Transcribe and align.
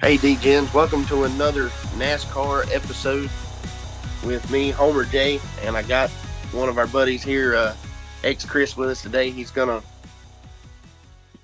Hey, 0.00 0.16
D-Gens, 0.16 0.72
welcome 0.72 1.04
to 1.06 1.24
another 1.24 1.70
NASCAR 1.96 2.72
episode 2.72 3.28
with 4.24 4.48
me, 4.48 4.70
Homer 4.70 5.04
J, 5.04 5.40
and 5.62 5.76
I 5.76 5.82
got 5.82 6.08
one 6.52 6.68
of 6.68 6.78
our 6.78 6.86
buddies 6.86 7.24
here, 7.24 7.56
uh, 7.56 7.74
XChris, 8.22 8.76
with 8.76 8.90
us 8.90 9.02
today. 9.02 9.30
He's 9.30 9.50
gonna 9.50 9.82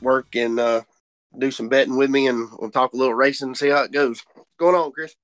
work 0.01 0.37
and 0.37 0.61
uh, 0.61 0.83
do 1.37 1.51
some 1.51 1.69
betting 1.69 1.97
with 1.97 2.11
me, 2.11 2.29
and 2.29 2.48
we'll 2.56 2.70
talk 2.70 2.92
a 2.92 2.97
little 2.97 3.14
racing 3.14 3.48
and 3.48 3.56
see 3.56 3.70
how 3.70 3.83
it 3.83 3.92
goes. 3.92 4.23
What's 4.34 4.48
going 4.57 4.77
on, 4.77 4.92
Chris? 4.92 5.17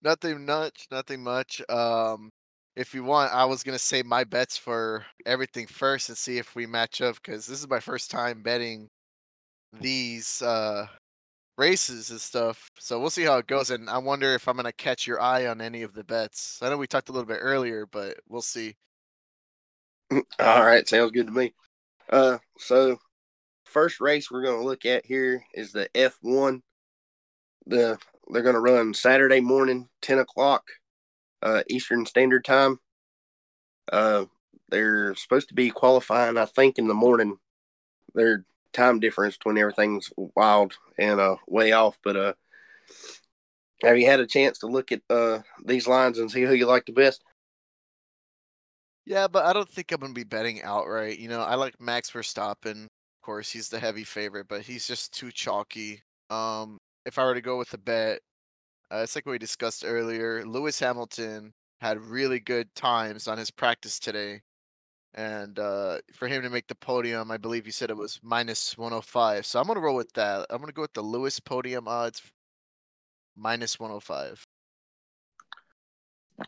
Nothing 0.00 0.46
much, 0.46 0.86
nothing 0.92 1.24
much. 1.24 1.60
Um, 1.68 2.30
if 2.76 2.94
you 2.94 3.02
want, 3.02 3.34
I 3.34 3.46
was 3.46 3.64
gonna 3.64 3.80
say 3.80 4.04
my 4.04 4.22
bets 4.22 4.56
for 4.56 5.04
everything 5.26 5.66
first 5.66 6.08
and 6.08 6.16
see 6.16 6.38
if 6.38 6.54
we 6.54 6.66
match 6.66 7.00
up 7.02 7.16
because 7.16 7.48
this 7.48 7.58
is 7.58 7.68
my 7.68 7.80
first 7.80 8.12
time 8.12 8.42
betting 8.42 8.88
these 9.80 10.40
uh 10.42 10.86
races 11.58 12.10
and 12.10 12.20
stuff. 12.20 12.70
So 12.78 13.00
we'll 13.00 13.10
see 13.10 13.24
how 13.24 13.38
it 13.38 13.46
goes. 13.46 13.70
And 13.70 13.88
I 13.90 13.98
wonder 13.98 14.34
if 14.34 14.48
I'm 14.48 14.56
gonna 14.56 14.72
catch 14.72 15.06
your 15.06 15.20
eye 15.20 15.46
on 15.46 15.60
any 15.60 15.82
of 15.82 15.94
the 15.94 16.04
bets. 16.04 16.58
I 16.62 16.68
know 16.68 16.76
we 16.76 16.86
talked 16.86 17.08
a 17.08 17.12
little 17.12 17.26
bit 17.26 17.40
earlier, 17.40 17.86
but 17.86 18.18
we'll 18.28 18.42
see. 18.42 18.76
All 20.38 20.64
right, 20.64 20.86
sounds 20.86 21.12
good 21.12 21.26
to 21.26 21.32
me. 21.32 21.54
Uh, 22.10 22.38
so 22.58 22.98
first 23.64 24.00
race 24.00 24.30
we're 24.30 24.42
going 24.42 24.58
to 24.58 24.64
look 24.64 24.84
at 24.84 25.06
here 25.06 25.42
is 25.54 25.72
the 25.72 25.88
F1. 25.94 26.60
The 27.66 27.98
they're 28.30 28.42
going 28.42 28.54
to 28.54 28.60
run 28.60 28.94
Saturday 28.94 29.40
morning, 29.40 29.88
ten 30.00 30.18
o'clock, 30.18 30.64
uh, 31.42 31.62
Eastern 31.68 32.06
Standard 32.06 32.44
Time. 32.44 32.78
Uh, 33.90 34.26
they're 34.68 35.14
supposed 35.14 35.48
to 35.48 35.54
be 35.54 35.70
qualifying, 35.70 36.38
I 36.38 36.46
think, 36.46 36.78
in 36.78 36.88
the 36.88 36.94
morning. 36.94 37.36
Their 38.14 38.44
time 38.72 39.00
difference 39.00 39.36
between 39.36 39.58
everything's 39.58 40.10
wild 40.16 40.74
and 40.98 41.20
uh 41.20 41.36
way 41.48 41.72
off. 41.72 41.98
But 42.04 42.16
uh, 42.16 42.34
have 43.82 43.98
you 43.98 44.06
had 44.06 44.20
a 44.20 44.26
chance 44.26 44.58
to 44.60 44.66
look 44.66 44.92
at 44.92 45.02
uh 45.10 45.40
these 45.64 45.86
lines 45.86 46.18
and 46.18 46.30
see 46.30 46.42
who 46.42 46.54
you 46.54 46.66
like 46.66 46.86
the 46.86 46.92
best? 46.92 47.22
Yeah, 49.04 49.26
but 49.28 49.44
I 49.44 49.52
don't 49.52 49.68
think 49.68 49.90
I'm 49.92 50.00
gonna 50.00 50.12
be 50.12 50.24
betting 50.24 50.62
outright. 50.62 51.18
You 51.18 51.28
know, 51.28 51.40
I 51.40 51.56
like 51.56 51.80
Max 51.80 52.10
Verstappen. 52.10 52.84
Of 52.84 53.22
course, 53.22 53.50
he's 53.50 53.68
the 53.68 53.80
heavy 53.80 54.04
favorite, 54.04 54.48
but 54.48 54.62
he's 54.62 54.86
just 54.86 55.12
too 55.12 55.32
chalky. 55.32 56.02
Um, 56.30 56.78
if 57.04 57.18
I 57.18 57.24
were 57.24 57.34
to 57.34 57.40
go 57.40 57.58
with 57.58 57.72
a 57.74 57.78
bet, 57.78 58.20
uh, 58.92 58.98
it's 58.98 59.14
like 59.16 59.26
we 59.26 59.38
discussed 59.38 59.84
earlier. 59.86 60.44
Lewis 60.46 60.78
Hamilton 60.80 61.52
had 61.80 62.00
really 62.00 62.40
good 62.40 62.74
times 62.74 63.28
on 63.28 63.38
his 63.38 63.50
practice 63.50 63.98
today, 63.98 64.42
and 65.14 65.58
uh, 65.58 65.98
for 66.14 66.28
him 66.28 66.42
to 66.42 66.50
make 66.50 66.66
the 66.66 66.74
podium, 66.74 67.30
I 67.30 67.36
believe 67.36 67.66
you 67.66 67.72
said 67.72 67.90
it 67.90 67.96
was 67.96 68.18
minus 68.22 68.76
105. 68.78 69.44
So 69.44 69.60
I'm 69.60 69.66
gonna 69.66 69.80
roll 69.80 69.96
with 69.96 70.12
that. 70.14 70.46
I'm 70.50 70.60
gonna 70.60 70.72
go 70.72 70.82
with 70.82 70.94
the 70.94 71.02
Lewis 71.02 71.38
podium 71.40 71.86
odds 71.86 72.22
minus 73.36 73.78
105. 73.78 74.46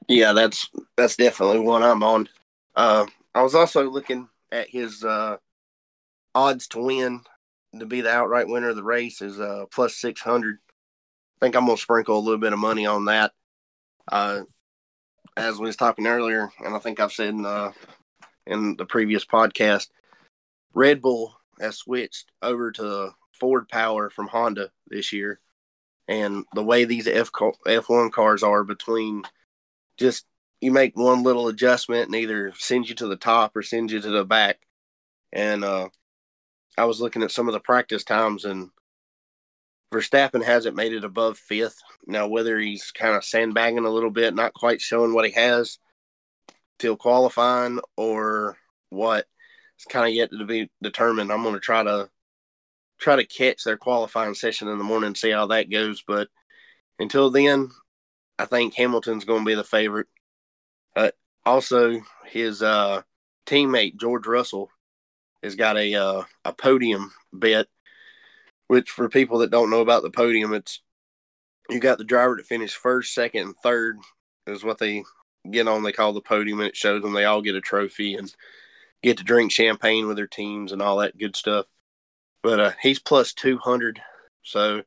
Yeah, 0.09 0.33
that's 0.33 0.69
that's 0.97 1.17
definitely 1.17 1.61
one 1.61 1.83
I'm 1.83 2.03
on. 2.03 2.29
Uh, 2.75 3.07
I 3.35 3.43
was 3.43 3.55
also 3.55 3.89
looking 3.89 4.29
at 4.51 4.69
his 4.69 5.05
uh, 5.05 5.37
odds 6.35 6.69
to 6.69 6.83
win 6.83 7.21
to 7.79 7.87
be 7.87 8.01
the 8.01 8.11
outright 8.11 8.49
winner 8.49 8.71
of 8.71 8.77
the 8.77 8.85
race 8.85 9.21
is 9.21 9.41
uh, 9.41 9.65
plus 9.71 9.97
600. 9.97 10.57
I 10.57 11.45
think 11.45 11.57
I'm 11.57 11.67
gonna 11.67 11.77
sprinkle 11.77 12.19
a 12.19 12.21
little 12.21 12.39
bit 12.39 12.53
of 12.53 12.59
money 12.59 12.87
on 12.87 13.07
that. 13.07 13.33
Uh, 14.11 14.41
as 15.37 15.59
we 15.59 15.67
was 15.67 15.77
talking 15.77 16.07
earlier, 16.07 16.51
and 16.65 16.75
I 16.75 16.79
think 16.79 17.01
I've 17.01 17.13
said 17.13 17.31
in 17.31 17.45
uh, 17.45 17.73
in 18.47 18.77
the 18.77 18.87
previous 18.87 19.25
podcast, 19.25 19.89
Red 20.75 21.01
Bull 21.01 21.35
has 21.61 21.79
switched 21.79 22.31
over 22.43 22.73
to 22.73 23.11
Ford 23.33 23.69
power 23.69 24.11
from 24.11 24.29
Honda 24.29 24.71
this 24.89 25.13
year. 25.13 25.41
And 26.09 26.45
the 26.55 26.65
way 26.65 26.85
these 26.85 27.09
F 27.09 27.31
F1 27.33 28.13
cars 28.13 28.43
are 28.43 28.65
between 28.65 29.23
just 29.99 30.27
you 30.61 30.71
make 30.71 30.97
one 30.97 31.23
little 31.23 31.49
adjustment 31.49 32.07
and 32.07 32.15
either 32.15 32.53
sends 32.57 32.89
you 32.89 32.95
to 32.97 33.07
the 33.07 33.17
top 33.17 33.57
or 33.57 33.63
sends 33.63 33.93
you 33.93 34.01
to 34.01 34.11
the 34.11 34.25
back. 34.25 34.59
And 35.33 35.65
uh, 35.65 35.89
I 36.77 36.85
was 36.85 37.01
looking 37.01 37.23
at 37.23 37.31
some 37.31 37.49
of 37.49 37.55
the 37.55 37.61
practice 37.61 38.05
times 38.05 38.45
and 38.45 38.71
Verstappen 39.93 40.43
hasn't 40.43 40.77
made 40.77 40.93
it 40.93 41.05
above 41.05 41.39
fifth. 41.39 41.81
Now, 42.07 42.27
whether 42.27 42.59
he's 42.59 42.91
kind 42.91 43.15
of 43.15 43.25
sandbagging 43.25 43.85
a 43.85 43.91
little 43.91 44.11
bit, 44.11 44.35
not 44.35 44.53
quite 44.53 44.81
showing 44.81 45.15
what 45.15 45.25
he 45.25 45.33
has, 45.33 45.79
till 46.79 46.97
qualifying 46.97 47.81
or 47.97 48.57
what 48.91 49.27
it's 49.77 49.87
kind 49.87 50.07
of 50.07 50.15
yet 50.15 50.31
to 50.31 50.45
be 50.45 50.71
determined. 50.83 51.33
I'm 51.33 51.43
going 51.43 51.55
to 51.55 51.61
try 51.61 51.83
to 51.83 52.09
try 52.99 53.17
to 53.17 53.25
catch 53.25 53.65
their 53.65 53.77
qualifying 53.77 54.35
session 54.35 54.69
in 54.69 54.79
the 54.79 54.85
morning 54.85 55.09
and 55.09 55.17
see 55.17 55.31
how 55.31 55.47
that 55.47 55.71
goes. 55.71 56.03
But 56.07 56.29
until 56.99 57.31
then, 57.31 57.71
I 58.39 58.47
think 58.47 58.75
Hamilton's 58.75 59.25
going 59.25 59.41
to 59.41 59.49
be 59.49 59.55
the 59.55 59.65
favorite. 59.65 60.07
Uh, 60.97 61.11
also, 61.45 62.01
his 62.27 62.63
uh, 62.63 63.03
teammate 63.47 64.01
George 64.01 64.27
Russell 64.27 64.71
has 65.43 65.57
got 65.57 65.77
a 65.77 65.95
uh, 65.95 66.23
a 66.45 66.53
podium 66.53 67.13
bet. 67.33 67.67
Which, 68.67 68.89
for 68.89 69.11
people 69.11 69.41
that 69.41 69.51
don't 69.51 69.69
know 69.69 69.83
about 69.83 70.03
the 70.03 70.11
podium, 70.11 70.55
it's 70.55 70.81
you 71.69 71.81
got 71.81 71.99
the 71.99 72.05
driver 72.05 72.37
to 72.39 72.43
finish 72.43 72.73
first, 72.73 73.13
second, 73.13 73.43
and 73.43 73.57
third 73.63 73.99
is 74.47 74.65
what 74.65 74.79
they 74.79 75.05
get 75.51 75.69
on 75.69 75.83
they 75.83 75.93
call 75.93 76.13
the 76.13 76.21
podium 76.21 76.61
and 76.61 76.69
it 76.69 76.77
shows 76.77 77.03
them 77.03 77.13
they 77.13 77.25
all 77.25 77.43
get 77.43 77.55
a 77.55 77.61
trophy 77.61 78.15
and 78.15 78.35
get 79.03 79.19
to 79.19 79.25
drink 79.25 79.53
champagne 79.53 80.07
with 80.07 80.17
their 80.17 80.27
teams 80.27 80.73
and 80.73 80.81
all 80.81 80.99
that 80.99 81.19
good 81.19 81.37
stuff. 81.37 81.67
But 82.43 82.61
uh, 82.61 82.73
he's 82.81 82.99
plus 82.99 83.33
200. 83.35 84.01
So 84.43 84.83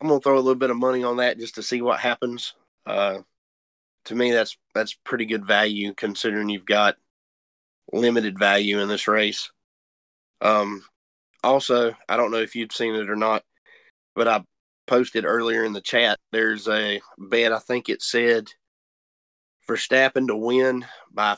I'm 0.00 0.08
going 0.08 0.20
to 0.20 0.22
throw 0.22 0.36
a 0.36 0.40
little 0.40 0.54
bit 0.54 0.70
of 0.70 0.76
money 0.76 1.02
on 1.04 1.18
that 1.18 1.38
just 1.38 1.56
to 1.56 1.62
see 1.62 1.82
what 1.82 2.00
happens. 2.00 2.54
Uh, 2.86 3.18
to 4.06 4.14
me, 4.14 4.32
that's 4.32 4.56
that's 4.74 4.94
pretty 4.94 5.26
good 5.26 5.44
value 5.44 5.92
considering 5.94 6.48
you've 6.48 6.64
got 6.64 6.96
limited 7.92 8.38
value 8.38 8.80
in 8.80 8.88
this 8.88 9.06
race. 9.06 9.50
Um, 10.40 10.82
also, 11.44 11.94
I 12.08 12.16
don't 12.16 12.30
know 12.30 12.38
if 12.38 12.56
you've 12.56 12.72
seen 12.72 12.94
it 12.94 13.10
or 13.10 13.16
not, 13.16 13.44
but 14.14 14.26
I 14.26 14.42
posted 14.86 15.24
earlier 15.24 15.64
in 15.64 15.72
the 15.72 15.80
chat. 15.80 16.18
There's 16.32 16.66
a 16.66 17.00
bet. 17.18 17.52
I 17.52 17.58
think 17.58 17.88
it 17.88 18.02
said 18.02 18.50
Verstappen 19.70 20.26
to 20.26 20.36
win 20.36 20.84
by 21.12 21.36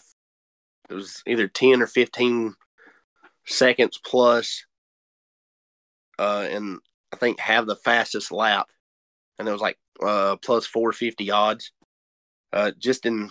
it 0.88 0.94
was 0.94 1.23
either 1.26 1.49
10 1.49 1.82
or 1.82 1.87
15 1.87 2.55
seconds 3.46 4.00
plus, 4.05 4.64
uh, 6.19 6.46
and 6.50 6.79
I 7.12 7.17
think 7.17 7.38
have 7.40 7.67
the 7.67 7.76
fastest 7.76 8.32
lap. 8.32 8.69
And 9.38 9.46
it 9.46 9.52
was 9.52 9.61
like 9.61 9.79
uh, 10.02 10.37
plus 10.37 10.67
450 10.67 11.31
odds. 11.31 11.73
Uh, 12.52 12.70
just 12.79 13.06
in 13.06 13.31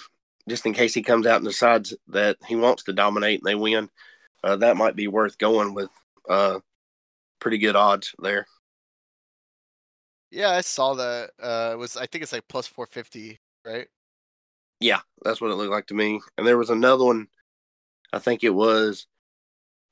just 0.50 0.66
in 0.66 0.74
case 0.74 0.94
he 0.94 1.04
comes 1.04 1.28
out 1.28 1.38
and 1.38 1.46
decides 1.46 1.96
that 2.08 2.38
he 2.48 2.56
wants 2.56 2.84
to 2.84 2.94
dominate 2.94 3.42
and 3.42 3.48
they 3.48 3.56
win, 3.56 3.90
uh, 4.44 4.56
that 4.56 4.78
might 4.78 4.96
be 4.96 5.08
worth 5.08 5.38
going 5.38 5.76
with 5.76 5.90
uh, 6.28 6.60
pretty 7.40 7.60
good 7.60 7.76
odds 7.76 8.14
there. 8.20 8.48
Yeah, 10.32 10.50
I 10.50 10.62
saw 10.62 10.96
that. 10.96 11.32
Uh, 11.42 11.72
it 11.74 11.78
was 11.78 11.98
I 11.98 12.08
think 12.08 12.24
it's 12.24 12.34
like 12.34 12.48
plus 12.48 12.66
450, 12.68 13.40
right? 13.66 13.88
Yeah, 14.82 15.02
that's 15.24 15.40
what 15.40 15.52
it 15.52 15.56
looked 15.56 15.72
like 15.72 15.88
to 15.88 15.94
me. 15.94 16.22
And 16.38 16.46
there 16.46 16.58
was 16.58 16.72
another 16.72 17.06
one, 17.06 17.28
I 18.12 18.20
think 18.20 18.44
it 18.44 18.54
was 18.54 19.06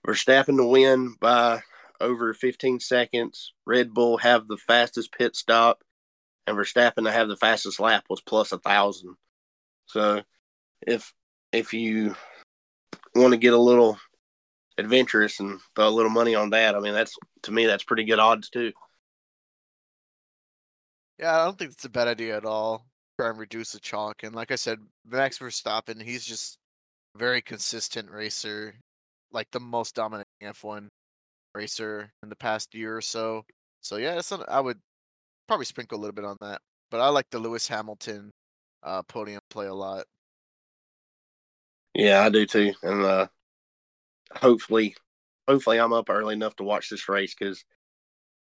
Verstappen 0.06 0.58
to 0.58 0.66
win 0.66 1.16
by 1.22 1.62
over 2.02 2.34
15 2.34 2.80
seconds. 2.80 3.54
Red 3.66 3.94
Bull 3.94 4.18
have 4.18 4.48
the 4.48 4.58
fastest 4.58 5.12
pit 5.12 5.36
stop, 5.36 5.84
and 6.48 6.58
Verstappen 6.58 7.04
to 7.04 7.12
have 7.12 7.28
the 7.28 7.38
fastest 7.38 7.80
lap 7.80 8.06
was 8.10 8.22
plus 8.22 8.52
a 8.52 8.58
thousand. 8.58 9.16
So 9.86 10.24
if 10.82 11.14
if 11.52 11.74
you 11.74 12.16
want 13.14 13.34
to 13.34 13.38
get 13.38 13.54
a 13.54 13.58
little 13.58 14.00
adventurous 14.78 15.40
and 15.40 15.60
throw 15.76 15.88
a 15.88 15.90
little 15.90 16.12
money 16.12 16.34
on 16.34 16.50
that, 16.52 16.76
I 16.76 16.80
mean 16.80 16.94
that's 16.94 17.16
to 17.44 17.52
me 17.52 17.68
that's 17.68 17.84
pretty 17.84 18.06
good 18.06 18.20
odds 18.20 18.50
too. 18.50 18.72
Yeah, 21.20 21.40
I 21.40 21.46
don't 21.46 21.60
think 21.60 21.74
it's 21.74 21.86
a 21.86 21.90
bad 21.90 22.08
idea 22.08 22.38
at 22.38 22.46
all. 22.46 22.89
Try 23.20 23.32
and 23.32 23.38
reduce 23.38 23.74
the 23.74 23.82
chalk. 23.82 24.24
And 24.24 24.34
like 24.34 24.50
I 24.50 24.56
said, 24.56 24.80
Max 25.06 25.40
Verstappen, 25.40 26.02
he's 26.02 26.24
just 26.24 26.58
very 27.18 27.42
consistent 27.42 28.10
racer, 28.10 28.76
like 29.34 29.52
the 29.52 29.60
most 29.60 29.94
dominant 29.94 30.30
F1 30.42 30.88
racer 31.54 32.14
in 32.24 32.30
the 32.30 32.38
past 32.38 32.74
year 32.74 32.96
or 32.96 33.02
so. 33.02 33.44
So 33.82 33.98
yeah, 33.98 34.22
an, 34.32 34.44
I 34.48 34.62
would 34.62 34.80
probably 35.50 35.66
sprinkle 35.66 35.98
a 35.98 36.00
little 36.00 36.14
bit 36.14 36.24
on 36.24 36.38
that. 36.40 36.62
But 36.90 37.02
I 37.02 37.10
like 37.10 37.26
the 37.30 37.40
Lewis 37.40 37.68
Hamilton 37.68 38.32
uh, 38.84 39.04
podium 39.04 39.42
play 39.50 39.68
a 39.68 39.74
lot. 39.74 40.06
Yeah, 41.94 42.22
I 42.22 42.30
do 42.30 42.46
too, 42.46 42.72
and 42.84 43.04
uh, 43.04 43.28
hopefully, 44.34 44.96
hopefully 45.46 45.78
I'm 45.78 45.92
up 45.92 46.10
early 46.10 46.36
enough 46.36 46.56
to 46.56 46.64
watch 46.64 46.90
this 46.90 47.10
race 47.10 47.36
because 47.38 47.66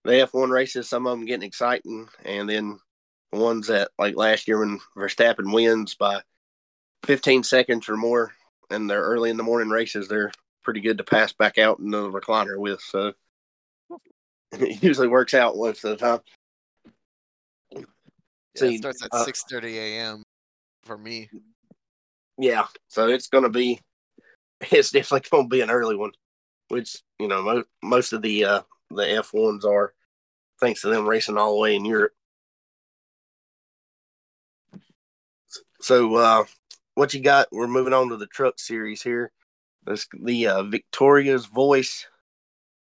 the 0.05 0.11
F1 0.11 0.51
races, 0.51 0.87
some 0.87 1.05
of 1.05 1.17
them 1.17 1.25
getting 1.25 1.45
exciting, 1.45 2.07
and 2.23 2.47
then 2.47 2.79
ones 3.33 3.67
that 3.67 3.89
like 3.97 4.15
last 4.15 4.47
year 4.47 4.59
when 4.59 4.79
Verstappen 4.95 5.53
wins 5.53 5.95
by 5.95 6.21
15 7.05 7.43
seconds 7.43 7.89
or 7.89 7.97
more, 7.97 8.33
and 8.69 8.89
they're 8.89 9.03
early 9.03 9.29
in 9.29 9.37
the 9.37 9.43
morning 9.43 9.69
races, 9.69 10.07
they're 10.07 10.31
pretty 10.63 10.81
good 10.81 10.97
to 10.97 11.03
pass 11.03 11.33
back 11.33 11.57
out 11.57 11.79
in 11.79 11.91
the 11.91 12.09
recliner 12.09 12.57
with. 12.57 12.81
So 12.81 13.13
it 14.53 14.81
usually 14.83 15.07
works 15.07 15.33
out 15.33 15.55
most 15.55 15.83
of 15.83 15.91
the 15.91 15.97
time. 15.97 16.19
Yeah, 17.75 17.81
See, 18.55 18.75
it 18.75 18.77
starts 18.79 19.03
at 19.03 19.09
uh, 19.11 19.25
6:30 19.25 19.75
a.m. 19.77 20.23
for 20.83 20.97
me. 20.97 21.29
Yeah, 22.37 22.65
so 22.87 23.07
it's 23.07 23.27
going 23.27 23.43
to 23.43 23.49
be, 23.49 23.79
it's 24.71 24.91
definitely 24.91 25.27
going 25.29 25.45
to 25.45 25.55
be 25.55 25.61
an 25.61 25.71
early 25.71 25.95
one, 25.95 26.11
which 26.69 27.01
you 27.19 27.27
know 27.27 27.41
mo- 27.41 27.63
most 27.83 28.13
of 28.13 28.21
the 28.21 28.45
uh, 28.45 28.61
the 28.91 29.09
F 29.09 29.33
ones 29.33 29.65
are, 29.65 29.93
thanks 30.59 30.81
to 30.81 30.89
them 30.89 31.07
racing 31.07 31.37
all 31.37 31.55
the 31.55 31.61
way 31.61 31.75
in 31.75 31.85
Europe. 31.85 32.13
So, 35.83 36.15
uh, 36.15 36.45
what 36.95 37.13
you 37.13 37.19
got? 37.19 37.47
We're 37.51 37.67
moving 37.67 37.91
on 37.91 38.07
to 38.07 38.15
the 38.15 38.27
truck 38.27 38.57
series 38.57 39.01
here. 39.01 39.33
This 39.85 40.07
the 40.17 40.47
uh, 40.47 40.63
Victoria's 40.63 41.45
Voice 41.45 42.07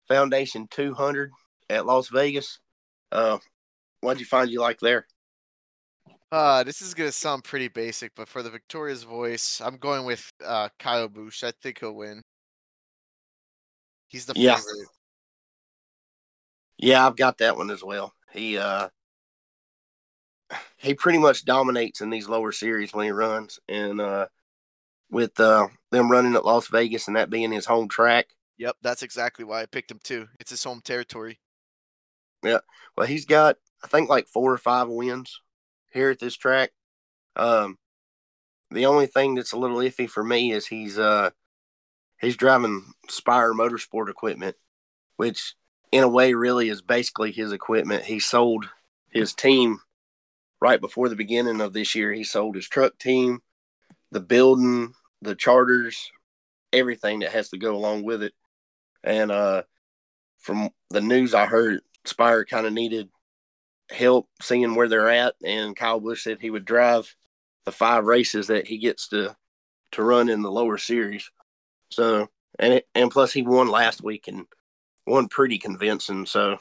Foundation 0.08 0.68
200 0.70 1.30
at 1.70 1.86
Las 1.86 2.08
Vegas. 2.08 2.58
Uh, 3.10 3.38
what'd 4.02 4.20
you 4.20 4.26
find 4.26 4.50
you 4.50 4.60
like 4.60 4.78
there? 4.80 5.06
Uh, 6.30 6.64
this 6.64 6.82
is 6.82 6.92
gonna 6.92 7.10
sound 7.10 7.44
pretty 7.44 7.68
basic, 7.68 8.14
but 8.14 8.28
for 8.28 8.42
the 8.42 8.50
Victoria's 8.50 9.04
Voice, 9.04 9.62
I'm 9.64 9.78
going 9.78 10.04
with 10.04 10.30
uh, 10.44 10.68
Kyle 10.78 11.08
Busch. 11.08 11.42
I 11.42 11.52
think 11.62 11.80
he'll 11.80 11.96
win. 11.96 12.20
He's 14.08 14.26
the 14.26 14.34
yeah. 14.36 14.56
favorite. 14.56 14.88
Yeah, 16.76 17.06
I've 17.06 17.16
got 17.16 17.38
that 17.38 17.56
one 17.56 17.70
as 17.70 17.82
well. 17.82 18.12
He 18.32 18.58
uh 18.58 18.90
he 20.82 20.94
pretty 20.94 21.18
much 21.18 21.44
dominates 21.44 22.00
in 22.00 22.10
these 22.10 22.28
lower 22.28 22.52
series 22.52 22.92
when 22.92 23.04
he 23.04 23.12
runs, 23.12 23.60
and 23.68 24.00
uh, 24.00 24.26
with 25.10 25.38
uh, 25.38 25.68
them 25.90 26.10
running 26.10 26.34
at 26.34 26.44
Las 26.44 26.66
Vegas 26.68 27.06
and 27.06 27.16
that 27.16 27.30
being 27.30 27.52
his 27.52 27.66
home 27.66 27.88
track. 27.88 28.26
Yep, 28.58 28.76
that's 28.82 29.02
exactly 29.02 29.44
why 29.44 29.62
I 29.62 29.66
picked 29.66 29.90
him 29.90 30.00
too. 30.02 30.28
It's 30.40 30.50
his 30.50 30.64
home 30.64 30.80
territory. 30.82 31.38
Yeah, 32.44 32.58
well, 32.96 33.06
he's 33.06 33.24
got 33.24 33.56
I 33.84 33.86
think 33.86 34.08
like 34.08 34.26
four 34.26 34.52
or 34.52 34.58
five 34.58 34.88
wins 34.88 35.40
here 35.90 36.10
at 36.10 36.18
this 36.18 36.36
track. 36.36 36.70
Um, 37.36 37.78
the 38.70 38.86
only 38.86 39.06
thing 39.06 39.34
that's 39.34 39.52
a 39.52 39.58
little 39.58 39.78
iffy 39.78 40.08
for 40.08 40.24
me 40.24 40.52
is 40.52 40.66
he's 40.66 40.98
uh 40.98 41.30
he's 42.20 42.36
driving 42.36 42.92
Spire 43.08 43.52
Motorsport 43.52 44.08
equipment, 44.08 44.56
which 45.16 45.54
in 45.92 46.02
a 46.02 46.08
way 46.08 46.34
really 46.34 46.68
is 46.68 46.82
basically 46.82 47.30
his 47.30 47.52
equipment. 47.52 48.04
He 48.04 48.18
sold 48.18 48.68
his 49.10 49.34
team 49.34 49.80
right 50.62 50.80
before 50.80 51.08
the 51.08 51.16
beginning 51.16 51.60
of 51.60 51.72
this 51.72 51.96
year, 51.96 52.12
he 52.12 52.22
sold 52.22 52.54
his 52.54 52.68
truck 52.68 52.96
team, 52.96 53.40
the 54.12 54.20
building, 54.20 54.94
the 55.20 55.34
charters, 55.34 56.08
everything 56.72 57.18
that 57.18 57.32
has 57.32 57.48
to 57.48 57.58
go 57.58 57.74
along 57.74 58.04
with 58.04 58.22
it. 58.22 58.32
And 59.02 59.32
uh, 59.32 59.64
from 60.38 60.70
the 60.90 61.00
news 61.00 61.34
I 61.34 61.46
heard, 61.46 61.80
Spire 62.04 62.44
kind 62.44 62.64
of 62.64 62.72
needed 62.72 63.08
help 63.90 64.28
seeing 64.40 64.76
where 64.76 64.88
they're 64.88 65.10
at, 65.10 65.34
and 65.44 65.74
Kyle 65.74 65.98
Busch 65.98 66.22
said 66.22 66.38
he 66.40 66.50
would 66.50 66.64
drive 66.64 67.12
the 67.64 67.72
five 67.72 68.04
races 68.04 68.46
that 68.46 68.68
he 68.68 68.78
gets 68.78 69.08
to 69.08 69.34
to 69.92 70.02
run 70.02 70.28
in 70.28 70.42
the 70.42 70.50
lower 70.50 70.78
series. 70.78 71.28
So 71.90 72.28
and 72.60 72.74
it, 72.74 72.88
and 72.94 73.10
plus 73.10 73.32
he 73.32 73.42
won 73.42 73.66
last 73.66 74.02
week 74.02 74.28
and 74.28 74.46
won 75.08 75.26
pretty 75.26 75.58
convincing. 75.58 76.24
So 76.26 76.58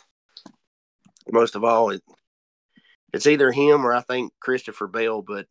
most 1.32 1.56
of 1.56 1.64
all, 1.64 1.92
it 1.92 2.02
it's 3.14 3.28
either 3.28 3.52
him 3.52 3.86
or 3.86 3.94
I 3.94 4.02
think 4.02 4.34
Christopher 4.40 4.88
Bell, 4.88 5.22
but 5.22 5.48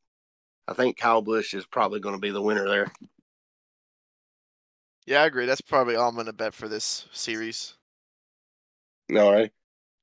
I 0.69 0.75
think 0.75 0.97
Kyle 0.97 1.23
Busch 1.23 1.55
is 1.55 1.67
probably 1.67 2.01
going 2.01 2.15
to 2.15 2.21
be 2.21 2.31
the 2.31 2.43
winner 2.43 2.69
there. 2.69 2.93
Yeah, 5.07 5.23
I 5.23 5.27
agree. 5.27 5.47
That's 5.47 5.61
probably 5.61 5.97
all 5.97 6.09
I'm 6.09 6.15
going 6.15 6.27
to 6.27 6.33
bet 6.33 6.55
for 6.55 6.69
this 6.69 7.07
series. 7.13 7.75
All 9.17 9.33
right. 9.33 9.51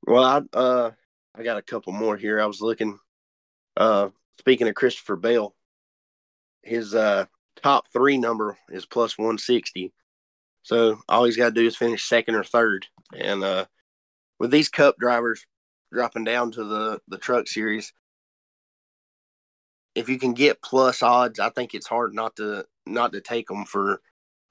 Well, 0.05 0.23
I 0.23 0.57
uh 0.57 0.91
I 1.35 1.43
got 1.43 1.57
a 1.57 1.61
couple 1.61 1.93
more 1.93 2.17
here. 2.17 2.41
I 2.41 2.45
was 2.45 2.61
looking. 2.61 2.99
Uh, 3.77 4.09
speaking 4.39 4.67
of 4.67 4.75
Christopher 4.75 5.15
Bell, 5.15 5.55
his 6.63 6.95
uh 6.95 7.25
top 7.61 7.85
three 7.93 8.17
number 8.17 8.57
is 8.69 8.85
plus 8.85 9.17
one 9.17 9.37
sixty. 9.37 9.93
So 10.63 10.99
all 11.07 11.23
he's 11.23 11.37
got 11.37 11.49
to 11.49 11.61
do 11.61 11.65
is 11.65 11.77
finish 11.77 12.03
second 12.03 12.35
or 12.35 12.43
third. 12.43 12.85
And 13.17 13.43
uh, 13.43 13.65
with 14.37 14.51
these 14.51 14.67
Cup 14.67 14.97
drivers, 14.99 15.45
dropping 15.91 16.23
down 16.23 16.51
to 16.51 16.63
the 16.63 17.01
the 17.07 17.17
truck 17.17 17.47
series. 17.47 17.93
If 19.95 20.09
you 20.09 20.19
can 20.19 20.33
get 20.33 20.61
plus 20.61 21.01
odds 21.01 21.39
i 21.39 21.49
think 21.49 21.73
it's 21.73 21.87
hard 21.87 22.13
not 22.13 22.35
to 22.37 22.65
not 22.85 23.13
to 23.13 23.21
take 23.21 23.47
them 23.47 23.65
for 23.65 24.01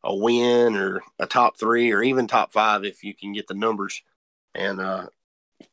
a 0.04 0.14
win 0.14 0.76
or 0.76 1.02
a 1.18 1.26
top 1.26 1.58
three 1.58 1.92
or 1.92 2.02
even 2.02 2.26
top 2.28 2.52
five 2.52 2.84
if 2.84 3.04
you 3.04 3.14
can 3.14 3.32
get 3.32 3.46
the 3.48 3.54
numbers. 3.54 4.02
And 4.54 4.80
uh 4.80 5.08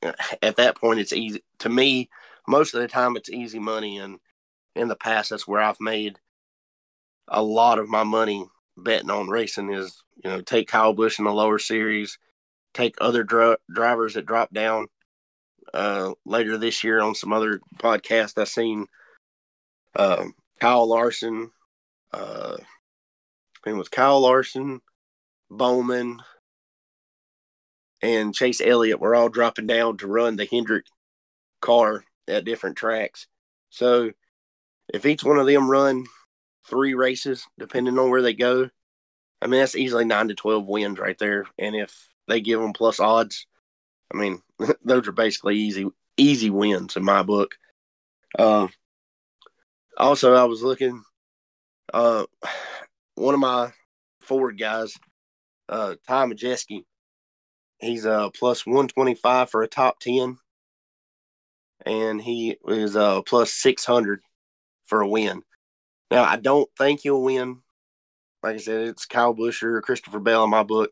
at 0.42 0.58
that 0.58 0.78
point 0.78 1.00
it's 1.00 1.14
easy 1.14 1.44
to 1.60 1.70
me 1.70 2.10
most 2.48 2.74
of 2.74 2.82
the 2.82 2.88
time 2.88 3.16
it's 3.18 3.30
easy 3.30 3.60
money. 3.60 3.98
And 4.00 4.20
in 4.76 4.88
the 4.88 4.96
past 4.96 5.30
that's 5.30 5.48
where 5.48 5.62
i've 5.62 5.80
made 5.80 6.20
a 7.28 7.42
lot 7.42 7.80
of 7.80 7.90
my 7.90 8.04
money 8.04 8.46
betting 8.78 9.10
on 9.10 9.28
racing 9.28 9.72
is 9.72 10.04
you 10.24 10.30
know 10.30 10.42
take 10.42 10.68
kyle 10.68 10.94
busch 10.94 11.20
in 11.20 11.26
the 11.26 11.34
lower 11.34 11.60
series 11.60 12.18
take 12.74 12.96
other 13.00 13.24
dr- 13.24 13.60
drivers 13.74 14.16
that 14.16 14.26
drop 14.26 14.52
down 14.54 14.88
uh, 15.74 16.14
later 16.26 16.58
this 16.58 16.84
year 16.84 17.02
on 17.02 17.16
some 17.16 17.34
other 17.34 17.60
podcast. 17.78 18.38
I 18.38 18.46
seen 18.46 18.88
uh, 19.96 20.26
Kyle 20.60 20.88
Larson. 20.88 21.52
Uh, 22.12 22.58
it 23.66 23.74
was 23.74 23.90
Kyle 23.90 24.20
Larson, 24.20 24.82
Bowman, 25.50 26.22
and 28.02 28.36
Chase 28.36 28.62
Elliott 28.62 29.00
were 29.00 29.16
all 29.16 29.30
dropping 29.30 29.68
down 29.68 29.98
to 29.98 30.08
run 30.08 30.36
the 30.36 30.46
Hendrick 30.46 30.86
car 31.62 32.04
at 32.28 32.46
different 32.46 32.76
tracks. 32.76 33.28
So 33.70 34.12
if 34.94 35.06
each 35.06 35.24
one 35.24 35.38
of 35.38 35.48
them 35.48 35.72
run 35.72 36.06
three 36.70 36.94
races, 36.94 37.48
depending 37.58 37.98
on 37.98 38.10
where 38.10 38.22
they 38.22 38.34
go, 38.34 38.70
I 39.42 39.48
mean 39.48 39.62
that's 39.62 39.76
easily 39.76 40.06
nine 40.06 40.28
to 40.28 40.36
twelve 40.36 40.68
wins 40.68 41.00
right 41.00 41.18
there. 41.18 41.46
And 41.58 41.76
if 41.76 42.10
they 42.28 42.42
give 42.42 42.60
them 42.60 42.74
plus 42.74 43.00
odds, 43.00 43.48
I 44.14 44.18
mean, 44.18 44.42
those 44.84 45.08
are 45.08 45.14
basically 45.14 45.56
easy 45.58 45.88
easy 46.18 46.50
wins 46.50 46.96
in 46.96 47.04
my 47.04 47.24
book. 47.24 47.56
Uh, 48.38 48.68
also, 49.98 50.34
I 50.34 50.44
was 50.46 50.62
looking. 50.62 51.04
Uh, 51.94 52.26
one 53.16 53.34
of 53.34 53.40
my 53.40 53.72
forward 54.22 54.58
guys, 54.58 54.96
uh, 55.70 55.96
Ty 56.08 56.26
Majeski, 56.26 56.84
he's 57.80 58.06
uh 58.06 58.30
plus 58.32 58.66
one 58.66 58.88
twenty 58.88 59.16
five 59.16 59.50
for 59.50 59.64
a 59.64 59.68
top 59.68 60.00
ten, 60.00 60.38
and 61.86 62.22
he 62.22 62.58
is 62.68 62.96
uh 62.96 63.22
plus 63.22 63.52
six 63.52 63.86
hundred 63.86 64.22
for 64.86 65.02
a 65.02 65.08
win. 65.08 65.44
Now, 66.12 66.24
I 66.24 66.38
don't 66.38 66.70
think 66.78 67.02
he'll 67.02 67.22
win. 67.22 67.62
Like 68.42 68.56
I 68.56 68.60
said, 68.60 68.82
it's 68.88 69.06
Kyle 69.06 69.34
Busch 69.34 69.64
or 69.64 69.82
Christopher 69.82 70.20
Bell 70.20 70.44
in 70.44 70.50
my 70.50 70.64
book, 70.64 70.92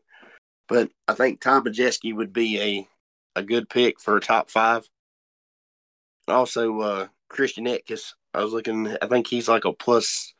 but 0.68 0.90
I 1.06 1.14
think 1.14 1.40
Tom 1.40 1.64
Majeski 1.64 2.14
would 2.14 2.32
be 2.32 2.60
a 2.60 2.88
a 3.34 3.42
good 3.42 3.68
pick 3.68 4.00
for 4.00 4.16
a 4.16 4.20
top 4.20 4.50
five. 4.50 4.88
Also, 6.28 6.80
uh, 6.80 7.06
Christian 7.28 7.66
Eckes, 7.66 8.12
I 8.34 8.42
was 8.42 8.52
looking, 8.52 8.96
I 9.00 9.06
think 9.06 9.26
he's 9.26 9.48
like 9.48 9.64
a 9.64 9.72
plus, 9.72 10.34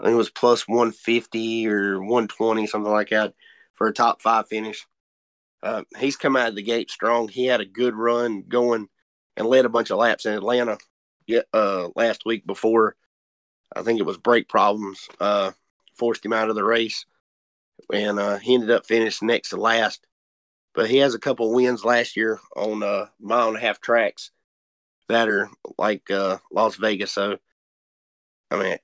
I 0.00 0.04
think 0.04 0.14
it 0.14 0.16
was 0.16 0.30
plus 0.30 0.66
150 0.66 1.68
or 1.68 2.00
120, 2.00 2.66
something 2.66 2.90
like 2.90 3.10
that, 3.10 3.34
for 3.74 3.88
a 3.88 3.92
top 3.92 4.22
five 4.22 4.48
finish. 4.48 4.86
Uh, 5.62 5.84
he's 5.98 6.16
come 6.16 6.36
out 6.36 6.48
of 6.48 6.56
the 6.56 6.62
gate 6.62 6.90
strong. 6.90 7.28
He 7.28 7.46
had 7.46 7.60
a 7.60 7.66
good 7.66 7.94
run 7.94 8.44
going 8.48 8.88
and 9.36 9.46
led 9.46 9.64
a 9.64 9.68
bunch 9.68 9.90
of 9.90 9.98
laps 9.98 10.26
in 10.26 10.34
Atlanta 10.34 10.78
uh, 11.52 11.88
last 11.94 12.24
week 12.24 12.46
before 12.46 12.96
I 13.74 13.82
think 13.82 14.00
it 14.00 14.06
was 14.06 14.18
brake 14.18 14.48
problems, 14.48 15.08
uh, 15.20 15.52
forced 15.94 16.24
him 16.24 16.32
out 16.32 16.50
of 16.50 16.56
the 16.56 16.64
race, 16.64 17.06
and 17.92 18.18
uh, 18.18 18.38
he 18.38 18.54
ended 18.54 18.70
up 18.70 18.86
finishing 18.86 19.28
next 19.28 19.50
to 19.50 19.56
last. 19.56 20.06
But 20.74 20.88
he 20.88 20.98
has 20.98 21.14
a 21.14 21.18
couple 21.18 21.52
wins 21.52 21.84
last 21.84 22.16
year 22.16 22.40
on 22.56 22.82
uh, 22.82 23.06
mile 23.20 23.48
and 23.48 23.56
a 23.56 23.60
half 23.60 23.80
tracks 23.80 24.30
that 25.08 25.28
are 25.28 25.50
like 25.78 26.10
uh, 26.10 26.38
Las 26.50 26.76
Vegas. 26.76 27.12
So, 27.12 27.38
I 28.50 28.58
mean, 28.58 28.78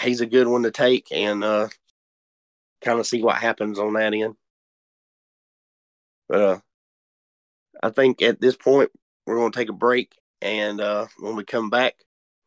he's 0.00 0.20
a 0.20 0.26
good 0.26 0.46
one 0.46 0.62
to 0.62 0.70
take 0.70 1.08
and 1.10 1.42
uh, 1.42 1.68
kind 2.80 3.00
of 3.00 3.06
see 3.06 3.22
what 3.22 3.36
happens 3.36 3.78
on 3.78 3.94
that 3.94 4.14
end. 4.14 4.36
But 6.28 6.40
uh, 6.40 6.58
I 7.82 7.90
think 7.90 8.22
at 8.22 8.40
this 8.40 8.56
point 8.56 8.90
we're 9.26 9.36
going 9.36 9.52
to 9.52 9.58
take 9.58 9.68
a 9.68 9.72
break, 9.72 10.12
and 10.40 10.80
uh, 10.80 11.06
when 11.18 11.36
we 11.36 11.44
come 11.44 11.70
back, 11.70 11.96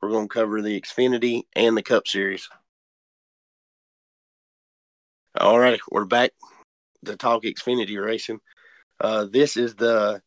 we're 0.01 0.09
going 0.09 0.27
to 0.27 0.33
cover 0.33 0.61
the 0.61 0.79
Xfinity 0.79 1.43
and 1.55 1.75
the 1.75 1.83
Cup 1.83 2.07
Series. 2.07 2.47
All 5.35 5.59
right, 5.59 5.79
we're 5.91 6.05
back 6.05 6.31
to 7.05 7.15
talk 7.15 7.43
Xfinity 7.43 8.03
racing. 8.03 8.39
Uh, 8.99 9.25
this 9.25 9.57
is 9.57 9.75
the 9.75 10.21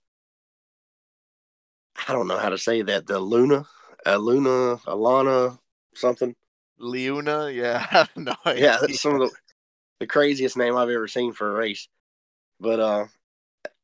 I 2.08 2.12
don't 2.12 2.28
know 2.28 2.38
how 2.38 2.48
to 2.48 2.58
say 2.58 2.82
that 2.82 3.06
the 3.06 3.18
Luna, 3.18 3.64
uh, 4.06 4.16
Luna, 4.16 4.76
Alana, 4.86 5.58
something. 5.94 6.34
Leuna, 6.78 7.50
yeah, 7.50 8.06
no, 8.16 8.34
yeah, 8.46 8.78
that's 8.80 9.00
some 9.00 9.20
of 9.20 9.20
the 9.20 9.30
the 10.00 10.06
craziest 10.06 10.56
name 10.56 10.76
I've 10.76 10.90
ever 10.90 11.06
seen 11.06 11.32
for 11.32 11.50
a 11.50 11.54
race. 11.54 11.88
But 12.58 12.80
uh, 12.80 13.06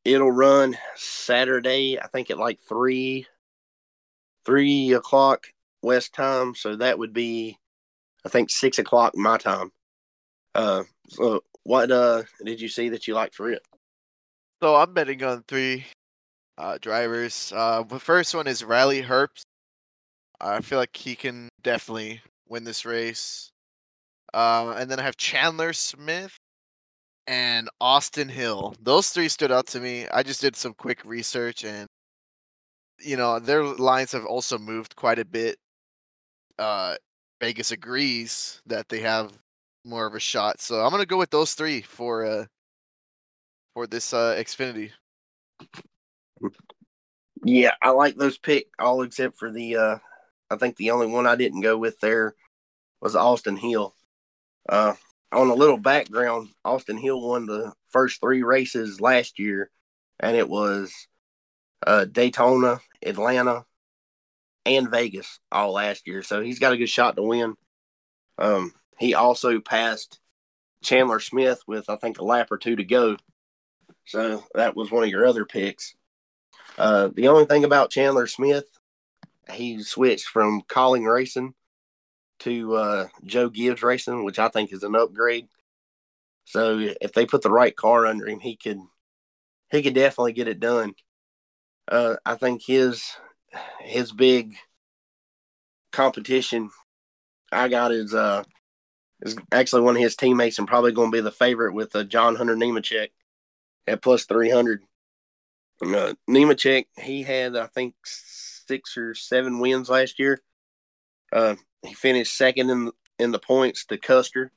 it'll 0.03 0.31
run 0.31 0.77
Saturday, 0.95 1.97
I 1.97 2.07
think 2.07 2.29
at 2.29 2.37
like 2.37 2.59
three, 2.59 3.25
three 4.45 4.91
o'clock 4.93 5.47
West 5.81 6.13
time. 6.13 6.55
So 6.55 6.75
that 6.75 6.99
would 6.99 7.13
be, 7.13 7.57
I 8.25 8.29
think 8.29 8.49
six 8.49 8.79
o'clock 8.79 9.15
my 9.15 9.37
time. 9.37 9.71
Uh, 10.53 10.83
so 11.07 11.41
what 11.63 11.91
uh 11.91 12.23
did 12.43 12.59
you 12.59 12.67
see 12.67 12.89
that 12.89 13.07
you 13.07 13.13
liked 13.13 13.35
for 13.35 13.49
it? 13.51 13.61
So 14.61 14.75
I'm 14.75 14.93
betting 14.93 15.23
on 15.23 15.43
three 15.47 15.85
uh, 16.57 16.77
drivers. 16.81 17.53
Uh, 17.55 17.83
the 17.83 17.99
first 17.99 18.35
one 18.35 18.47
is 18.47 18.63
Riley 18.63 19.03
Herbst. 19.03 19.43
I 20.41 20.61
feel 20.61 20.79
like 20.79 20.95
he 20.95 21.15
can 21.15 21.49
definitely 21.63 22.21
win 22.47 22.63
this 22.63 22.85
race. 22.85 23.51
Uh, 24.33 24.75
and 24.77 24.89
then 24.89 24.99
I 24.99 25.03
have 25.03 25.17
Chandler 25.17 25.73
Smith 25.73 26.37
and 27.27 27.69
Austin 27.81 28.29
Hill. 28.29 28.75
Those 28.81 29.09
three 29.09 29.29
stood 29.29 29.51
out 29.51 29.67
to 29.67 29.79
me. 29.79 30.07
I 30.09 30.23
just 30.23 30.41
did 30.41 30.55
some 30.55 30.73
quick 30.73 31.03
research 31.05 31.63
and 31.65 31.87
you 32.99 33.15
know, 33.17 33.39
their 33.39 33.63
lines 33.63 34.11
have 34.11 34.25
also 34.25 34.57
moved 34.57 34.95
quite 34.95 35.19
a 35.19 35.25
bit. 35.25 35.57
Uh 36.57 36.95
Vegas 37.41 37.71
agrees 37.71 38.61
that 38.65 38.89
they 38.89 38.99
have 38.99 39.31
more 39.85 40.05
of 40.05 40.15
a 40.15 40.19
shot. 40.19 40.59
So 40.61 40.81
I'm 40.81 40.97
to 40.99 41.05
go 41.05 41.17
with 41.17 41.29
those 41.31 41.53
three 41.53 41.81
for 41.81 42.25
uh 42.25 42.45
for 43.79 43.87
this 43.87 44.11
uh 44.11 44.35
Xfinity. 44.37 44.91
Yeah, 47.45 47.71
I 47.81 47.91
like 47.91 48.17
those 48.17 48.37
pick 48.37 48.67
all 48.77 49.03
except 49.03 49.37
for 49.37 49.49
the 49.49 49.77
uh 49.77 49.97
I 50.49 50.57
think 50.57 50.75
the 50.75 50.91
only 50.91 51.07
one 51.07 51.25
I 51.25 51.37
didn't 51.37 51.61
go 51.61 51.77
with 51.77 51.97
there 52.01 52.35
was 52.99 53.15
Austin 53.15 53.55
Hill. 53.55 53.95
Uh 54.67 54.95
on 55.31 55.47
a 55.47 55.53
little 55.53 55.77
background, 55.77 56.49
Austin 56.65 56.97
Hill 56.97 57.21
won 57.21 57.45
the 57.45 57.71
first 57.87 58.19
three 58.19 58.43
races 58.43 58.99
last 58.99 59.39
year, 59.39 59.71
and 60.19 60.35
it 60.35 60.49
was 60.49 60.91
uh, 61.85 62.05
Daytona, 62.05 62.79
Atlanta, 63.05 63.63
and 64.65 64.89
Vegas 64.89 65.39
all 65.51 65.71
last 65.73 66.07
year. 66.07 66.23
So 66.23 66.41
he's 66.41 66.57
got 66.57 66.73
a 66.73 66.77
good 66.77 66.89
shot 66.89 67.15
to 67.15 67.21
win. 67.21 67.53
Um, 68.39 68.73
he 68.97 69.13
also 69.13 69.59
passed 69.59 70.19
Chandler 70.83 71.19
Smith 71.19 71.61
with 71.67 71.89
I 71.91 71.95
think 71.95 72.19
a 72.19 72.25
lap 72.25 72.51
or 72.51 72.57
two 72.57 72.75
to 72.75 72.83
go. 72.83 73.15
So 74.09 74.43
that 74.55 74.75
was 74.75 74.89
one 74.89 75.03
of 75.03 75.09
your 75.11 75.27
other 75.27 75.45
picks. 75.45 75.93
Uh, 76.79 77.09
the 77.13 77.27
only 77.27 77.45
thing 77.45 77.63
about 77.63 77.91
Chandler 77.91 78.25
Smith, 78.25 78.65
he 79.53 79.83
switched 79.83 80.25
from 80.25 80.63
Kaulig 80.63 81.05
Racing 81.05 81.53
to 82.39 82.75
uh, 82.75 83.07
Joe 83.23 83.49
Gibbs 83.49 83.83
Racing, 83.83 84.25
which 84.25 84.39
I 84.39 84.47
think 84.47 84.73
is 84.73 84.81
an 84.81 84.95
upgrade. 84.95 85.47
So 86.45 86.79
if 86.99 87.13
they 87.13 87.27
put 87.27 87.43
the 87.43 87.51
right 87.51 87.75
car 87.75 88.07
under 88.07 88.27
him, 88.27 88.39
he 88.39 88.55
could 88.55 88.79
he 89.69 89.83
could 89.83 89.93
definitely 89.93 90.33
get 90.33 90.47
it 90.47 90.59
done. 90.59 90.95
Uh, 91.87 92.15
I 92.25 92.33
think 92.33 92.63
his 92.65 93.03
his 93.79 94.11
big 94.11 94.55
competition 95.91 96.71
I 97.51 97.67
got 97.67 97.91
is 97.91 98.15
uh 98.15 98.43
is 99.21 99.35
actually 99.51 99.83
one 99.83 99.97
of 99.97 100.01
his 100.01 100.15
teammates 100.15 100.57
and 100.57 100.67
probably 100.67 100.93
going 100.93 101.11
to 101.11 101.17
be 101.17 101.21
the 101.21 101.31
favorite 101.31 101.75
with 101.75 101.95
uh, 101.95 102.03
John 102.05 102.35
Hunter 102.35 102.55
Nemechek 102.55 103.09
at 103.87 104.01
plus 104.01 104.25
three 104.25 104.49
hundred. 104.49 104.81
Uh, 105.81 106.13
Nemechek 106.29 106.85
he 106.97 107.23
had 107.23 107.55
I 107.55 107.67
think 107.67 107.95
six 108.03 108.97
or 108.97 109.15
seven 109.15 109.59
wins 109.59 109.89
last 109.89 110.19
year. 110.19 110.41
Uh, 111.31 111.55
he 111.85 111.93
finished 111.93 112.35
second 112.35 112.69
in 112.69 112.91
in 113.17 113.31
the 113.31 113.39
points 113.39 113.85
to 113.85 113.97
Custer. 113.97 114.51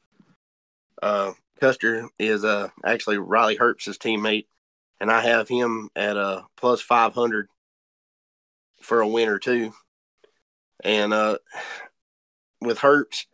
Uh, 1.02 1.32
Custer 1.60 2.08
is 2.18 2.44
uh, 2.44 2.68
actually 2.84 3.18
Riley 3.18 3.56
Herbst's 3.56 3.98
teammate, 3.98 4.46
and 5.00 5.10
I 5.10 5.20
have 5.20 5.48
him 5.48 5.90
at 5.94 6.16
a 6.16 6.20
uh, 6.20 6.42
plus 6.56 6.80
five 6.80 7.14
hundred 7.14 7.48
for 8.80 9.00
a 9.00 9.08
win 9.08 9.28
or 9.28 9.38
two. 9.38 9.72
And 10.84 11.12
uh, 11.12 11.38
with 12.60 12.78
Herbst, 12.78 13.26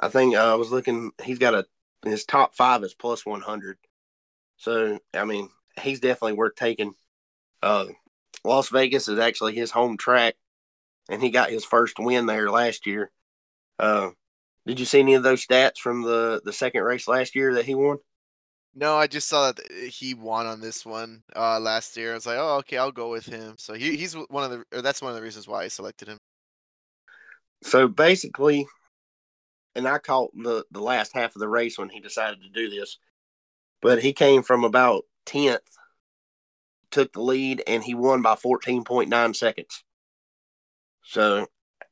I 0.00 0.08
think 0.08 0.34
uh, 0.34 0.52
I 0.52 0.54
was 0.54 0.72
looking. 0.72 1.12
He's 1.22 1.38
got 1.38 1.54
a 1.54 1.66
his 2.04 2.24
top 2.24 2.54
five 2.54 2.82
is 2.82 2.94
plus 2.94 3.24
one 3.24 3.42
hundred. 3.42 3.78
So 4.62 5.00
I 5.12 5.24
mean, 5.24 5.48
he's 5.80 5.98
definitely 5.98 6.34
worth 6.34 6.54
taking. 6.54 6.94
Uh, 7.60 7.86
Las 8.44 8.68
Vegas 8.68 9.08
is 9.08 9.18
actually 9.18 9.56
his 9.56 9.72
home 9.72 9.96
track, 9.96 10.36
and 11.10 11.20
he 11.20 11.30
got 11.30 11.50
his 11.50 11.64
first 11.64 11.98
win 11.98 12.26
there 12.26 12.48
last 12.48 12.86
year. 12.86 13.10
Uh, 13.80 14.10
did 14.64 14.78
you 14.78 14.86
see 14.86 15.00
any 15.00 15.14
of 15.14 15.24
those 15.24 15.44
stats 15.44 15.78
from 15.78 16.02
the 16.02 16.40
the 16.44 16.52
second 16.52 16.84
race 16.84 17.08
last 17.08 17.34
year 17.34 17.54
that 17.54 17.64
he 17.64 17.74
won? 17.74 17.98
No, 18.72 18.94
I 18.94 19.08
just 19.08 19.28
saw 19.28 19.50
that 19.50 19.72
he 19.72 20.14
won 20.14 20.46
on 20.46 20.60
this 20.60 20.86
one 20.86 21.24
uh, 21.34 21.58
last 21.58 21.96
year. 21.96 22.12
I 22.12 22.14
was 22.14 22.26
like, 22.26 22.38
oh, 22.38 22.58
okay, 22.58 22.78
I'll 22.78 22.92
go 22.92 23.10
with 23.10 23.26
him. 23.26 23.56
So 23.58 23.74
he, 23.74 23.96
he's 23.96 24.14
one 24.14 24.44
of 24.44 24.64
the. 24.70 24.80
that's 24.80 25.02
one 25.02 25.10
of 25.10 25.16
the 25.16 25.22
reasons 25.22 25.48
why 25.48 25.64
I 25.64 25.68
selected 25.68 26.06
him. 26.06 26.18
So 27.64 27.88
basically, 27.88 28.64
and 29.74 29.88
I 29.88 29.98
caught 29.98 30.30
the 30.36 30.64
the 30.70 30.80
last 30.80 31.10
half 31.14 31.34
of 31.34 31.40
the 31.40 31.48
race 31.48 31.78
when 31.78 31.88
he 31.88 31.98
decided 31.98 32.42
to 32.42 32.48
do 32.48 32.70
this, 32.70 32.98
but 33.82 34.02
he 34.02 34.14
came 34.14 34.42
from 34.42 34.64
about 34.64 35.04
tenth, 35.26 35.60
took 36.90 37.12
the 37.12 37.20
lead, 37.20 37.62
and 37.66 37.84
he 37.84 37.94
won 37.94 38.22
by 38.22 38.36
fourteen 38.36 38.84
point 38.84 39.10
nine 39.10 39.34
seconds. 39.34 39.84
So 41.04 41.48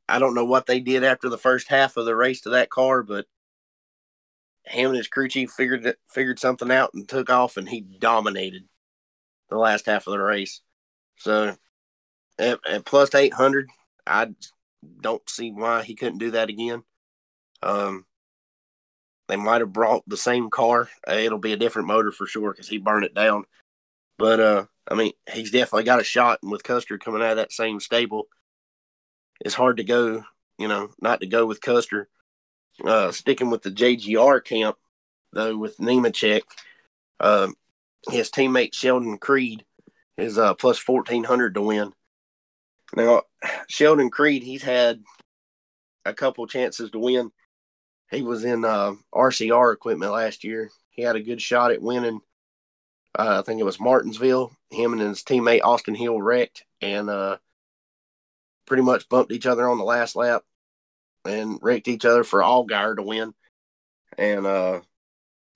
I 0.09 0.17
don't 0.19 0.33
know 0.33 0.45
what 0.45 0.65
they 0.65 0.79
did 0.79 1.03
after 1.03 1.29
the 1.29 1.37
first 1.37 1.67
half 1.67 1.97
of 1.97 2.05
the 2.05 2.15
race 2.15 2.41
to 2.41 2.51
that 2.51 2.69
car, 2.69 3.03
but 3.03 3.25
him 4.63 4.89
and 4.89 4.97
his 4.97 5.07
crew 5.07 5.27
chief 5.27 5.51
figured 5.51 5.95
figured 6.07 6.39
something 6.39 6.71
out 6.71 6.93
and 6.93 7.07
took 7.07 7.29
off, 7.29 7.57
and 7.57 7.67
he 7.67 7.81
dominated 7.81 8.63
the 9.49 9.57
last 9.57 9.85
half 9.85 10.07
of 10.07 10.11
the 10.11 10.19
race. 10.19 10.61
So 11.17 11.55
at, 12.39 12.59
at 12.67 12.85
plus 12.85 13.13
eight 13.15 13.33
hundred, 13.33 13.69
I 14.07 14.29
don't 15.01 15.27
see 15.29 15.51
why 15.51 15.83
he 15.83 15.95
couldn't 15.95 16.19
do 16.19 16.31
that 16.31 16.49
again. 16.49 16.83
Um, 17.61 18.05
they 19.31 19.37
might 19.37 19.61
have 19.61 19.71
brought 19.71 20.03
the 20.07 20.17
same 20.17 20.49
car. 20.49 20.89
Uh, 21.07 21.13
it'll 21.13 21.39
be 21.39 21.53
a 21.53 21.57
different 21.57 21.87
motor 21.87 22.11
for 22.11 22.27
sure 22.27 22.51
because 22.51 22.67
he 22.67 22.77
burned 22.77 23.05
it 23.05 23.15
down. 23.15 23.45
But 24.17 24.41
uh, 24.41 24.65
I 24.89 24.95
mean, 24.95 25.13
he's 25.31 25.51
definitely 25.51 25.85
got 25.85 26.01
a 26.01 26.03
shot. 26.03 26.39
And 26.43 26.51
with 26.51 26.63
Custer 26.63 26.97
coming 26.97 27.21
out 27.21 27.31
of 27.31 27.37
that 27.37 27.53
same 27.53 27.79
stable, 27.79 28.27
it's 29.39 29.55
hard 29.55 29.77
to 29.77 29.85
go, 29.85 30.25
you 30.57 30.67
know, 30.67 30.89
not 31.01 31.21
to 31.21 31.27
go 31.27 31.45
with 31.45 31.61
Custer. 31.61 32.09
Uh, 32.83 33.13
sticking 33.13 33.49
with 33.49 33.61
the 33.61 33.71
JGR 33.71 34.43
camp, 34.43 34.75
though, 35.31 35.55
with 35.55 35.77
Nemechek, 35.77 36.41
uh, 37.21 37.47
his 38.09 38.31
teammate 38.31 38.73
Sheldon 38.73 39.17
Creed 39.17 39.63
is 40.17 40.37
uh, 40.37 40.55
plus 40.55 40.85
1400 40.85 41.53
to 41.53 41.61
win. 41.61 41.93
Now, 42.97 43.21
Sheldon 43.69 44.09
Creed, 44.09 44.43
he's 44.43 44.63
had 44.63 45.01
a 46.03 46.13
couple 46.13 46.47
chances 46.47 46.91
to 46.91 46.99
win. 46.99 47.31
He 48.11 48.21
was 48.21 48.43
in 48.43 48.65
uh, 48.65 48.93
RCR 49.13 49.73
equipment 49.73 50.11
last 50.11 50.43
year. 50.43 50.69
He 50.89 51.01
had 51.01 51.15
a 51.15 51.21
good 51.23 51.41
shot 51.41 51.71
at 51.71 51.81
winning. 51.81 52.19
Uh, 53.17 53.39
I 53.39 53.41
think 53.41 53.59
it 53.59 53.65
was 53.65 53.79
Martinsville. 53.79 54.51
Him 54.69 54.93
and 54.93 55.01
his 55.01 55.23
teammate 55.23 55.61
Austin 55.63 55.95
Hill 55.95 56.21
wrecked, 56.21 56.65
and 56.81 57.09
uh, 57.09 57.37
pretty 58.65 58.83
much 58.83 59.09
bumped 59.09 59.31
each 59.31 59.45
other 59.45 59.67
on 59.67 59.77
the 59.77 59.83
last 59.83 60.15
lap 60.15 60.43
and 61.25 61.59
wrecked 61.61 61.87
each 61.87 62.05
other 62.05 62.23
for 62.23 62.41
Allgaier 62.41 62.95
to 62.95 63.03
win. 63.03 63.33
And 64.17 64.45
uh, 64.45 64.81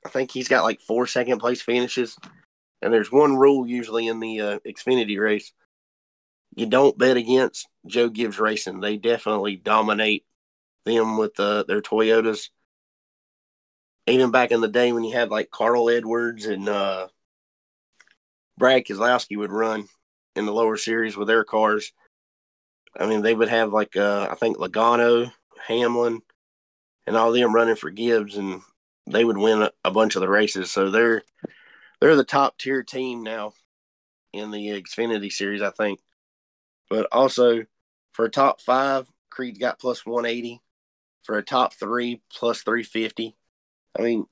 I 0.05 0.09
think 0.09 0.31
he's 0.31 0.47
got 0.47 0.63
like 0.63 0.81
four 0.81 1.07
second 1.07 1.39
place 1.39 1.61
finishes. 1.61 2.17
And 2.81 2.93
there's 2.93 3.11
one 3.11 3.35
rule 3.35 3.67
usually 3.67 4.07
in 4.07 4.19
the 4.19 4.41
uh, 4.41 4.59
Xfinity 4.65 5.19
race 5.19 5.51
you 6.55 6.65
don't 6.65 6.97
bet 6.97 7.17
against 7.17 7.67
Joe 7.85 8.09
Gibbs 8.09 8.39
Racing. 8.39 8.79
They 8.79 8.97
definitely 8.97 9.57
dominate 9.57 10.25
them 10.85 11.17
with 11.17 11.39
uh, 11.39 11.63
their 11.63 11.81
Toyotas. 11.81 12.49
Even 14.07 14.31
back 14.31 14.51
in 14.51 14.61
the 14.61 14.67
day 14.67 14.91
when 14.91 15.03
you 15.03 15.13
had 15.13 15.31
like 15.31 15.49
Carl 15.49 15.89
Edwards 15.89 16.45
and 16.45 16.69
uh, 16.69 17.07
Brad 18.57 18.85
Keselowski 18.85 19.37
would 19.37 19.51
run 19.51 19.87
in 20.35 20.45
the 20.45 20.53
lower 20.53 20.77
series 20.77 21.17
with 21.17 21.27
their 21.27 21.43
cars. 21.43 21.91
I 22.97 23.07
mean, 23.07 23.21
they 23.21 23.33
would 23.33 23.49
have 23.49 23.73
like 23.73 23.97
uh, 23.97 24.27
I 24.29 24.35
think 24.35 24.57
Logano, 24.57 25.31
Hamlin, 25.67 26.21
and 27.07 27.17
all 27.17 27.31
them 27.31 27.53
running 27.53 27.75
for 27.75 27.89
Gibbs, 27.89 28.37
and 28.37 28.61
they 29.07 29.25
would 29.25 29.37
win 29.37 29.63
a, 29.63 29.71
a 29.83 29.91
bunch 29.91 30.15
of 30.15 30.21
the 30.21 30.29
races. 30.29 30.71
So 30.71 30.91
they're 30.91 31.23
they're 31.99 32.15
the 32.15 32.23
top 32.23 32.57
tier 32.57 32.83
team 32.83 33.23
now 33.23 33.53
in 34.33 34.51
the 34.51 34.81
Xfinity 34.81 35.31
series, 35.31 35.61
I 35.61 35.71
think. 35.71 35.99
But 36.89 37.07
also 37.11 37.65
for 38.13 38.29
top 38.29 38.61
five, 38.61 39.07
Creed 39.29 39.59
got 39.59 39.79
plus 39.79 40.05
180. 40.05 40.61
For 41.25 41.37
a 41.37 41.43
top 41.43 41.73
three, 41.73 42.21
plus 42.31 42.61
350. 42.61 43.35
I 43.97 44.01
mean, 44.01 44.27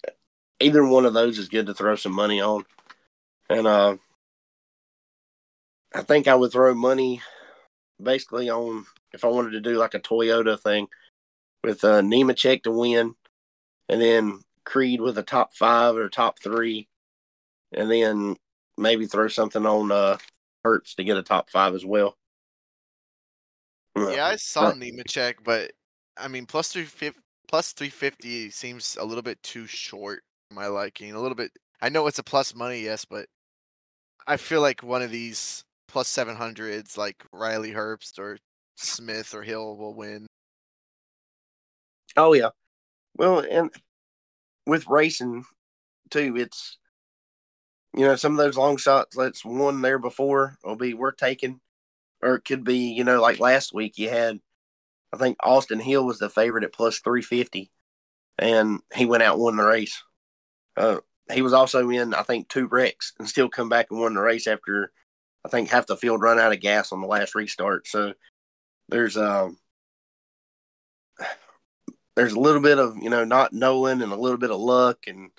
either 0.59 0.85
one 0.85 1.05
of 1.05 1.13
those 1.13 1.39
is 1.39 1.49
good 1.49 1.65
to 1.65 1.73
throw 1.73 1.95
some 1.95 2.13
money 2.13 2.39
on. 2.39 2.65
And 3.49 3.65
uh, 3.65 3.97
I 5.93 6.03
think 6.03 6.27
I 6.27 6.35
would 6.35 6.51
throw 6.51 6.73
money 6.73 7.21
basically 8.01 8.49
on 8.49 8.85
if 9.13 9.23
I 9.23 9.27
wanted 9.27 9.51
to 9.51 9.61
do 9.61 9.77
like 9.77 9.93
a 9.93 9.99
Toyota 9.99 10.59
thing 10.59 10.87
with 11.63 11.83
uh, 11.83 12.01
Nemechek 12.01 12.63
to 12.63 12.71
win, 12.71 13.15
and 13.89 14.01
then 14.01 14.41
Creed 14.65 15.01
with 15.01 15.17
a 15.17 15.23
top 15.23 15.53
five 15.55 15.95
or 15.95 16.09
top 16.09 16.39
three, 16.39 16.87
and 17.71 17.89
then 17.89 18.35
maybe 18.77 19.05
throw 19.05 19.27
something 19.27 19.65
on 19.65 19.91
uh, 19.91 20.17
Hertz 20.63 20.95
to 20.95 21.03
get 21.03 21.17
a 21.17 21.23
top 21.23 21.49
five 21.49 21.73
as 21.73 21.85
well. 21.85 22.17
Yeah, 23.95 24.25
I 24.25 24.35
saw 24.37 24.71
Nemechek, 24.71 25.35
but 25.43 25.73
I 26.17 26.27
mean, 26.27 26.45
plus 26.45 26.71
three 26.71 26.87
plus 27.47 27.73
three 27.73 27.89
fifty 27.89 28.49
seems 28.49 28.97
a 28.99 29.05
little 29.05 29.23
bit 29.23 29.41
too 29.43 29.67
short 29.67 30.23
my 30.51 30.67
liking. 30.67 31.13
A 31.13 31.19
little 31.19 31.35
bit. 31.35 31.51
I 31.81 31.89
know 31.89 32.07
it's 32.07 32.19
a 32.19 32.23
plus 32.23 32.55
money, 32.55 32.81
yes, 32.81 33.05
but 33.05 33.27
I 34.27 34.37
feel 34.37 34.61
like 34.61 34.83
one 34.83 35.01
of 35.01 35.11
these 35.11 35.63
plus 35.87 36.07
seven 36.07 36.35
hundreds, 36.35 36.97
like 36.97 37.23
Riley 37.31 37.71
Herbst 37.71 38.19
or 38.19 38.37
Smith 38.75 39.33
or 39.33 39.43
Hill, 39.43 39.77
will 39.77 39.93
win. 39.95 40.27
Oh 42.15 42.33
yeah, 42.33 42.49
well, 43.15 43.39
and 43.39 43.71
with 44.65 44.87
racing 44.87 45.43
too, 46.09 46.35
it's 46.37 46.77
you 47.95 48.05
know 48.05 48.15
some 48.15 48.33
of 48.33 48.37
those 48.37 48.57
long 48.57 48.77
shots 48.77 49.15
that's 49.15 49.43
won 49.43 49.81
there 49.81 49.99
before 49.99 50.57
will 50.63 50.75
be 50.75 50.93
worth 50.93 51.17
taking, 51.17 51.59
or 52.21 52.35
it 52.35 52.45
could 52.45 52.63
be 52.63 52.77
you 52.93 53.03
know 53.03 53.21
like 53.21 53.39
last 53.39 53.73
week 53.73 53.97
you 53.97 54.09
had, 54.09 54.39
I 55.13 55.17
think 55.17 55.37
Austin 55.43 55.79
Hill 55.79 56.05
was 56.05 56.19
the 56.19 56.29
favorite 56.29 56.63
at 56.63 56.73
plus 56.73 56.99
three 56.99 57.21
fifty, 57.21 57.71
and 58.39 58.79
he 58.95 59.05
went 59.05 59.23
out 59.23 59.35
and 59.35 59.43
won 59.43 59.57
the 59.57 59.63
race. 59.63 60.03
Uh, 60.75 60.97
he 61.31 61.41
was 61.41 61.53
also 61.53 61.89
in 61.89 62.13
I 62.13 62.23
think 62.23 62.49
two 62.49 62.67
wrecks 62.67 63.13
and 63.19 63.29
still 63.29 63.47
come 63.47 63.69
back 63.69 63.87
and 63.91 63.99
won 63.99 64.15
the 64.15 64.21
race 64.21 64.47
after 64.47 64.91
I 65.45 65.49
think 65.49 65.69
half 65.69 65.85
the 65.85 65.95
field 65.95 66.21
run 66.21 66.39
out 66.39 66.51
of 66.51 66.59
gas 66.59 66.91
on 66.91 67.01
the 67.01 67.07
last 67.07 67.35
restart. 67.35 67.87
So 67.87 68.13
there's 68.89 69.15
um 69.15 69.57
there's 72.15 72.33
a 72.33 72.39
little 72.39 72.61
bit 72.61 72.79
of 72.79 72.97
you 72.97 73.09
know 73.09 73.23
not 73.23 73.53
knowing 73.53 74.01
and 74.01 74.11
a 74.11 74.17
little 74.17 74.37
bit 74.37 74.51
of 74.51 74.59
luck 74.59 74.99
and 75.07 75.29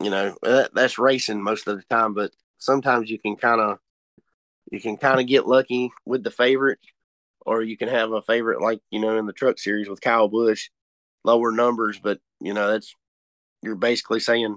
you 0.00 0.10
know 0.10 0.36
that, 0.42 0.70
that's 0.74 0.98
racing 0.98 1.42
most 1.42 1.66
of 1.66 1.76
the 1.76 1.82
time 1.84 2.14
but 2.14 2.32
sometimes 2.58 3.10
you 3.10 3.18
can 3.18 3.36
kind 3.36 3.60
of 3.60 3.78
you 4.70 4.80
can 4.80 4.96
kind 4.96 5.20
of 5.20 5.26
get 5.26 5.46
lucky 5.46 5.90
with 6.04 6.22
the 6.22 6.30
favorite 6.30 6.78
or 7.48 7.62
you 7.62 7.76
can 7.76 7.88
have 7.88 8.12
a 8.12 8.22
favorite 8.22 8.60
like 8.60 8.80
you 8.90 9.00
know 9.00 9.16
in 9.18 9.26
the 9.26 9.32
truck 9.32 9.58
series 9.58 9.88
with 9.88 10.00
Kyle 10.00 10.28
Busch 10.28 10.68
lower 11.24 11.50
numbers 11.50 11.98
but 11.98 12.20
you 12.40 12.54
know 12.54 12.70
that's 12.70 12.94
you're 13.62 13.74
basically 13.74 14.20
saying 14.20 14.56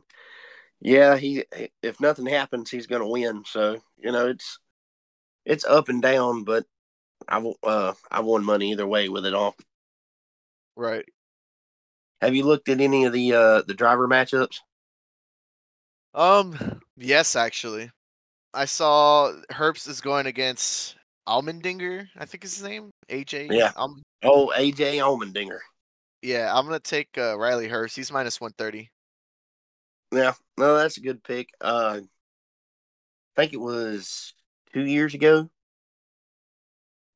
yeah 0.80 1.18
he 1.18 1.44
if 1.82 2.00
nothing 2.00 2.26
happens 2.26 2.70
he's 2.70 2.88
going 2.88 3.02
to 3.02 3.08
win 3.08 3.44
so 3.46 3.80
you 3.98 4.12
know 4.12 4.28
it's 4.28 4.60
it's 5.46 5.66
up 5.66 5.90
and 5.90 6.02
down 6.02 6.44
but 6.44 6.66
I 7.28 7.54
uh 7.64 7.94
I 8.12 8.20
won 8.22 8.44
money 8.44 8.72
either 8.72 8.88
way 8.88 9.10
with 9.10 9.26
it 9.26 9.34
all 9.34 9.56
Right. 10.76 11.06
Have 12.22 12.36
you 12.36 12.44
looked 12.46 12.70
at 12.70 12.82
any 12.82 13.06
of 13.06 13.14
the 13.14 13.34
uh 13.34 13.62
the 13.64 13.74
driver 13.74 14.08
matchups? 14.08 14.60
Um. 16.14 16.82
Yes, 16.98 17.36
actually, 17.36 17.92
I 18.54 18.66
saw 18.66 19.34
Herbst 19.52 19.88
is 19.88 20.02
going 20.02 20.28
against 20.28 20.96
Allmendinger. 21.28 22.08
I 22.18 22.26
think 22.26 22.44
is 22.44 22.56
his 22.56 22.64
name. 22.64 22.92
AJ. 23.10 23.52
Yeah. 23.52 23.72
Oh, 24.24 24.54
AJ 24.56 24.96
Allmendinger. 24.98 25.60
Yeah, 26.22 26.56
I'm 26.56 26.66
gonna 26.66 26.80
take 26.80 27.10
uh, 27.18 27.38
Riley 27.38 27.68
Herbst. 27.68 27.96
He's 27.96 28.12
minus 28.12 28.40
one 28.40 28.54
thirty. 28.58 28.92
Yeah, 30.12 30.34
no, 30.58 30.76
that's 30.76 30.98
a 30.98 31.02
good 31.02 31.24
pick. 31.24 31.50
Uh, 31.60 32.02
I 32.02 33.42
think 33.42 33.54
it 33.54 33.62
was 33.62 34.34
two 34.74 34.86
years 34.86 35.14
ago. 35.14 35.50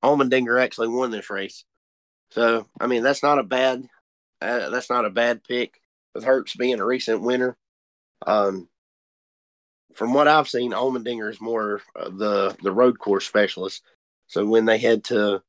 Allmendinger 0.04 0.62
actually 0.62 0.88
won 0.88 1.12
this 1.12 1.30
race. 1.30 1.66
So 2.32 2.68
I 2.80 2.88
mean, 2.88 3.04
that's 3.04 3.24
not 3.24 3.40
a 3.40 3.44
bad 3.44 3.84
uh, 4.42 4.70
that's 4.70 4.90
not 4.90 5.06
a 5.06 5.10
bad 5.10 5.44
pick 5.44 5.80
with 6.14 6.24
Hertz 6.24 6.56
being 6.56 6.80
a 6.80 6.86
recent 6.86 7.22
winner. 7.22 7.58
Um, 8.26 8.68
from 9.94 10.14
what 10.14 10.28
I've 10.28 10.50
seen, 10.50 10.72
Allmendinger 10.72 11.30
is 11.30 11.40
more 11.40 11.82
the 11.96 12.56
the 12.62 12.72
road 12.72 13.00
course 13.00 13.26
specialist. 13.26 13.84
So 14.28 14.46
when 14.46 14.66
they 14.66 14.78
head 14.78 15.04
to 15.06 15.42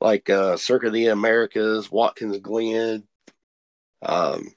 like 0.00 0.28
uh, 0.30 0.56
of 0.84 0.92
the 0.92 1.08
Americas, 1.08 1.90
Watkins 1.90 2.38
Glen, 2.38 3.04
um, 4.02 4.54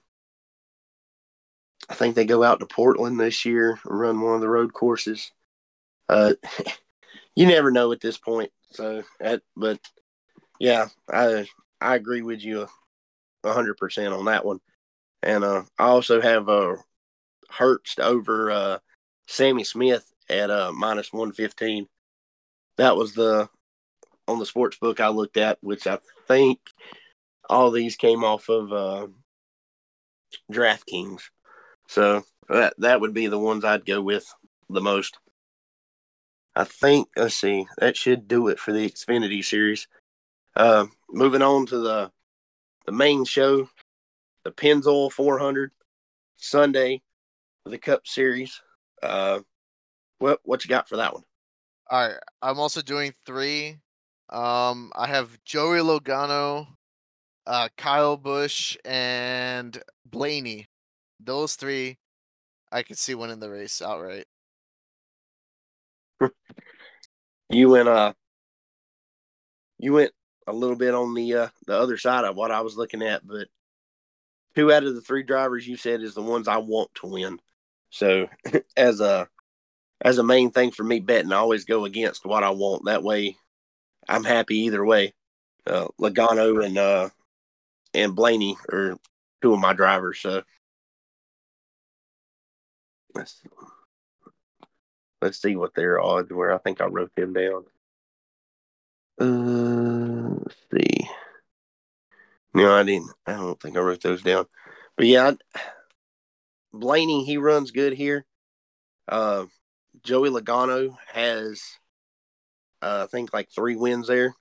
I 1.90 1.94
think 1.94 2.16
they 2.16 2.26
go 2.26 2.44
out 2.44 2.60
to 2.60 2.66
Portland 2.66 3.20
this 3.20 3.46
year 3.46 3.80
and 3.86 4.00
run 4.00 4.22
one 4.22 4.36
of 4.36 4.42
the 4.42 4.50
road 4.50 4.74
courses. 4.74 5.32
Uh, 6.10 6.34
you 7.36 7.48
never 7.48 7.72
know 7.72 7.92
at 7.92 8.02
this 8.02 8.18
point. 8.18 8.52
So, 8.72 9.04
at, 9.22 9.42
but 9.56 9.80
yeah, 10.60 10.88
I 11.12 11.48
I 11.80 11.96
agree 11.96 12.22
with 12.22 12.44
you 12.44 12.68
hundred 13.46 13.78
percent 13.78 14.14
on 14.14 14.26
that 14.26 14.46
one. 14.46 14.60
And 15.24 15.44
uh, 15.44 15.64
I 15.80 15.86
also 15.86 16.22
have 16.22 16.50
uh, 16.50 16.76
Hertz 17.50 17.96
over 18.00 18.52
uh, 18.52 18.80
Sammy 19.28 19.64
Smith 19.64 20.12
at 20.30 20.50
uh, 20.50 20.72
minus 20.74 21.14
one 21.14 21.32
fifteen. 21.32 21.88
That 22.78 22.96
was 22.96 23.14
the 23.14 23.50
on 24.28 24.40
the 24.40 24.46
sports 24.46 24.78
book 24.78 25.00
I 25.00 25.08
looked 25.10 25.38
at, 25.38 25.58
which 25.62 25.88
I 25.88 26.00
think 26.28 26.60
all 27.50 27.72
these 27.72 27.96
came 27.96 28.24
off 28.24 28.50
of 28.50 28.74
uh, 28.74 29.08
DraftKings. 30.52 31.22
So 31.88 32.24
that 32.50 32.74
that 32.80 33.02
would 33.02 33.14
be 33.14 33.28
the 33.28 33.40
ones 33.40 33.64
I'd 33.64 33.86
go 33.86 34.02
with 34.02 34.26
the 34.70 34.82
most. 34.82 35.18
I 36.56 36.64
think 36.64 37.10
let's 37.16 37.36
see, 37.36 37.68
that 37.78 37.96
should 37.96 38.28
do 38.28 38.48
it 38.48 38.60
for 38.60 38.72
the 38.74 38.90
Xfinity 38.90 39.44
series. 39.44 39.88
Uh, 40.56 40.88
moving 41.12 41.42
on 41.42 41.66
to 41.68 41.78
the 41.80 42.12
the 42.86 42.92
main 42.92 43.26
show, 43.26 43.70
the 44.44 44.52
Pennzoil 44.52 45.12
400 45.12 45.72
Sunday, 46.38 47.02
the 47.66 47.78
Cup 47.78 48.08
Series. 48.08 48.62
Uh, 49.04 49.40
what 50.20 50.40
what 50.44 50.64
you 50.64 50.70
got 50.70 50.90
for 50.90 50.98
that 50.98 51.14
one? 51.14 51.24
All 51.90 52.06
right, 52.06 52.18
I'm 52.42 52.60
also 52.60 52.82
doing 52.82 53.14
three. 53.26 53.78
Um, 54.30 54.92
I 54.94 55.08
have 55.08 55.42
Joey 55.46 55.80
Logano, 55.80 56.68
uh, 57.46 57.70
Kyle 57.78 58.18
Busch, 58.18 58.76
and 58.84 59.82
Blaney. 60.06 60.68
Those 61.22 61.56
three, 61.56 61.98
I 62.74 62.84
could 62.84 62.98
see 62.98 63.16
winning 63.16 63.40
the 63.40 63.50
race 63.50 63.82
outright. 63.82 64.26
you 67.50 67.70
went 67.70 67.88
uh, 67.88 68.12
you 69.80 69.94
went 69.94 70.12
a 70.46 70.54
little 70.54 70.76
bit 70.76 70.94
on 70.94 71.14
the 71.14 71.34
uh, 71.34 71.48
the 71.68 71.78
other 71.80 71.98
side 71.98 72.26
of 72.26 72.36
what 72.36 72.52
I 72.52 72.60
was 72.62 72.76
looking 72.76 73.02
at, 73.02 73.26
but 73.26 73.48
two 74.56 74.74
out 74.74 74.84
of 74.84 74.94
the 74.94 75.02
three 75.02 75.24
drivers 75.24 75.66
you 75.66 75.78
said 75.78 76.02
is 76.02 76.16
the 76.16 76.22
ones 76.22 76.50
I 76.50 76.58
want 76.58 76.94
to 76.96 77.08
win. 77.08 77.40
So 77.92 78.28
as 78.76 79.00
a 79.00 79.30
as 80.02 80.18
a 80.18 80.24
main 80.24 80.52
thing 80.52 80.72
for 80.72 80.84
me 80.84 81.00
betting, 81.00 81.32
I 81.32 81.38
always 81.38 81.66
go 81.66 81.86
against 81.86 82.26
what 82.26 82.44
I 82.44 82.52
want. 82.52 82.86
That 82.86 83.04
way, 83.04 83.38
I'm 84.08 84.24
happy 84.24 84.60
either 84.60 84.86
way. 84.86 85.14
Uh, 85.66 85.88
Logano 86.00 86.64
and 86.64 86.78
uh, 86.78 87.10
and 87.94 88.16
Blaney 88.16 88.58
are 88.72 88.98
two 89.42 89.54
of 89.54 89.60
my 89.60 89.74
drivers. 89.74 90.20
So 90.20 90.44
let's 93.14 93.42
let's 95.22 95.42
see 95.42 95.56
what 95.56 95.74
their 95.74 96.00
odds 96.00 96.32
were. 96.32 96.54
I 96.54 96.58
think 96.60 96.80
I 96.80 96.86
wrote 96.86 97.12
them 97.16 97.34
down. 97.34 97.66
Uh, 99.20 100.36
let's 100.46 100.56
see. 100.72 101.08
No, 102.54 102.74
I 102.74 102.84
didn't. 102.84 103.12
I 103.26 103.34
don't 103.34 103.60
think 103.60 103.78
I 103.78 103.82
wrote 103.82 104.02
those 104.02 104.22
down. 104.22 104.46
But 104.96 105.08
yeah, 105.08 105.32
I, 105.56 105.62
Blaney, 106.72 107.26
he 107.26 107.38
runs 107.38 107.72
good 107.72 107.94
here. 107.94 108.26
Uh, 109.08 109.46
Joey 110.08 110.30
Logano 110.30 110.96
has, 111.14 111.62
uh, 112.82 113.04
I 113.04 113.08
think, 113.08 113.34
like 113.34 113.50
three 113.52 113.76
wins 113.76 114.08
there. 114.08 114.34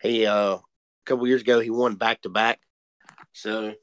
He 0.00 0.26
uh, 0.26 0.54
a 0.54 0.62
couple 1.06 1.26
years 1.26 1.40
ago 1.40 1.58
he 1.58 1.70
won 1.70 1.96
back 1.96 2.22
to 2.22 2.28
back. 2.28 2.60
So 3.32 3.74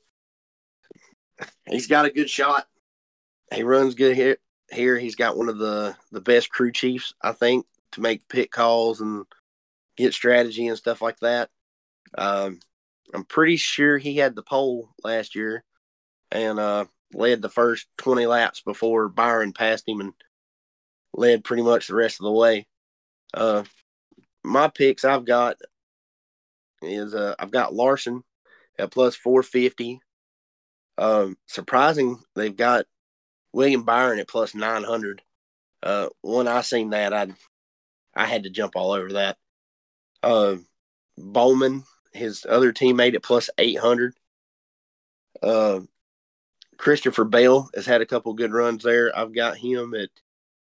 he's 1.68 1.88
got 1.88 2.06
a 2.06 2.10
good 2.10 2.30
shot. 2.30 2.68
He 3.54 3.64
runs 3.64 3.96
good 3.96 4.16
here. 4.16 4.38
Here 4.72 4.98
he's 4.98 5.16
got 5.16 5.36
one 5.36 5.50
of 5.50 5.58
the 5.58 5.94
the 6.14 6.22
best 6.22 6.52
crew 6.52 6.72
chiefs, 6.72 7.14
I 7.22 7.34
think, 7.34 7.66
to 7.94 8.02
make 8.02 8.30
pit 8.30 8.50
calls 8.50 9.02
and 9.02 9.26
get 9.98 10.14
strategy 10.14 10.68
and 10.68 10.78
stuff 10.78 11.02
like 11.02 11.20
that. 11.20 11.50
Um, 12.18 12.62
I'm 13.14 13.26
pretty 13.26 13.58
sure 13.58 13.98
he 13.98 14.16
had 14.16 14.36
the 14.36 14.44
pole 14.44 14.88
last 15.04 15.36
year 15.36 15.66
and 16.32 16.60
uh, 16.60 16.86
led 17.12 17.42
the 17.42 17.50
first 17.50 17.88
20 17.98 18.26
laps 18.26 18.62
before 18.62 19.10
Byron 19.10 19.52
passed 19.52 19.84
him 19.86 20.00
and 20.00 20.14
led 21.14 21.44
pretty 21.44 21.64
much 21.64 21.88
the 21.88 21.96
rest 21.96 22.20
of 22.20 22.26
the 22.26 22.32
way. 22.32 22.68
Uh, 23.34 23.64
my 24.44 24.68
picks 24.68 25.06
I've 25.06 25.26
got 25.26 25.58
is 26.82 27.14
uh, 27.14 27.36
I've 27.40 27.52
got 27.52 27.74
Larson 27.74 28.24
at 28.78 28.92
plus 28.92 29.16
450. 29.16 30.00
Um, 30.98 31.38
surprising, 31.48 32.20
they've 32.36 32.56
got 32.56 32.86
William 33.54 33.84
Byron 33.84 34.20
at 34.20 34.28
plus 34.28 34.54
900. 34.54 35.22
Uh, 35.82 36.10
when 36.22 36.48
I 36.48 36.62
seen 36.62 36.90
that, 36.92 37.14
I 37.14 37.28
I 38.16 38.26
had 38.26 38.44
to 38.44 38.50
jump 38.50 38.76
all 38.76 38.92
over 38.92 39.14
that. 39.14 39.38
Uh, 40.22 40.58
Bowman, 41.18 41.84
his 42.14 42.46
other 42.50 42.74
teammate 42.74 43.16
at 43.16 43.24
plus 43.24 43.50
800. 43.58 44.14
Uh, 45.42 45.82
Christopher 46.78 47.26
Bell 47.26 47.70
has 47.76 47.86
had 47.86 48.02
a 48.02 48.06
couple 48.06 48.34
good 48.34 48.52
runs 48.52 48.84
there. 48.84 49.18
I've 49.18 49.34
got 49.34 49.58
him 49.58 49.94
at 49.94 50.10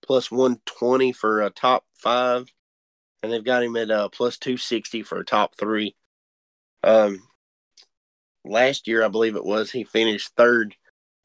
plus 0.10 0.32
120 0.32 1.12
for 1.12 1.44
a 1.44 1.52
top 1.52 1.86
five, 1.94 2.52
and 3.22 3.32
they've 3.32 3.46
got 3.46 3.62
him 3.62 3.76
at 3.76 3.92
uh, 3.92 4.10
plus 4.10 4.40
260 4.40 5.04
for 5.04 5.20
a 5.20 5.24
top 5.24 5.56
three. 5.56 5.96
Um, 6.84 7.22
last 8.44 8.88
year, 8.88 9.06
I 9.06 9.08
believe 9.08 9.36
it 9.36 9.46
was, 9.46 9.70
he 9.70 9.84
finished 9.84 10.32
third 10.36 10.76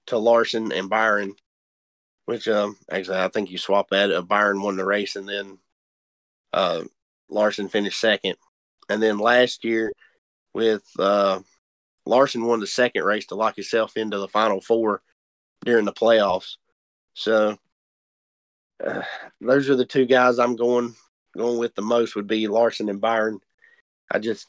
to 0.08 0.18
Larson 0.18 0.70
and 0.70 0.90
Byron, 0.90 1.34
which 2.26 2.46
um, 2.46 2.76
actually 2.90 3.16
I 3.16 3.28
think 3.28 3.50
you 3.50 3.56
swap 3.56 3.88
that. 3.88 4.12
Uh, 4.12 4.20
Byron 4.20 4.60
won 4.60 4.76
the 4.76 4.84
race, 4.84 5.16
and 5.16 5.26
then 5.26 5.56
uh, 6.52 6.82
Larson 7.30 7.70
finished 7.70 7.98
second. 7.98 8.36
And 8.90 9.02
then 9.02 9.16
last 9.16 9.64
year, 9.64 9.92
with 10.52 10.84
uh, 10.98 11.40
Larson 12.04 12.44
won 12.44 12.60
the 12.60 12.66
second 12.66 13.04
race 13.04 13.24
to 13.28 13.34
lock 13.34 13.56
himself 13.56 13.96
into 13.96 14.18
the 14.18 14.28
final 14.28 14.60
four 14.60 15.00
during 15.64 15.86
the 15.86 15.92
playoffs. 15.94 16.56
So 17.14 17.56
uh, 18.82 19.02
those 19.40 19.68
are 19.68 19.76
the 19.76 19.84
two 19.84 20.06
guys 20.06 20.38
I'm 20.38 20.56
going 20.56 20.94
going 21.36 21.58
with 21.58 21.74
the 21.74 21.82
most 21.82 22.14
would 22.14 22.26
be 22.26 22.48
Larson 22.48 22.88
and 22.88 23.00
Byron. 23.00 23.40
I 24.10 24.18
just 24.18 24.48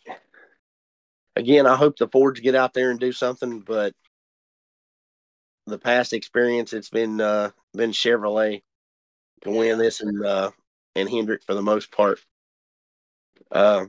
again 1.36 1.66
I 1.66 1.76
hope 1.76 1.98
the 1.98 2.08
Fords 2.08 2.40
get 2.40 2.56
out 2.56 2.74
there 2.74 2.92
and 2.92 3.00
do 3.00 3.12
something, 3.12 3.62
but 3.62 3.94
the 5.68 5.80
past 5.80 6.14
experience 6.14 6.74
it's 6.74 6.90
been 6.90 7.20
uh, 7.20 7.52
been 7.74 7.92
Chevrolet 7.92 8.64
to 9.42 9.52
win 9.52 9.78
this 9.78 10.02
and 10.02 10.26
uh, 10.26 10.52
and 10.96 11.10
Hendrick 11.10 11.44
for 11.44 11.54
the 11.54 11.62
most 11.62 11.92
part. 11.92 12.20
Uh, 13.52 13.86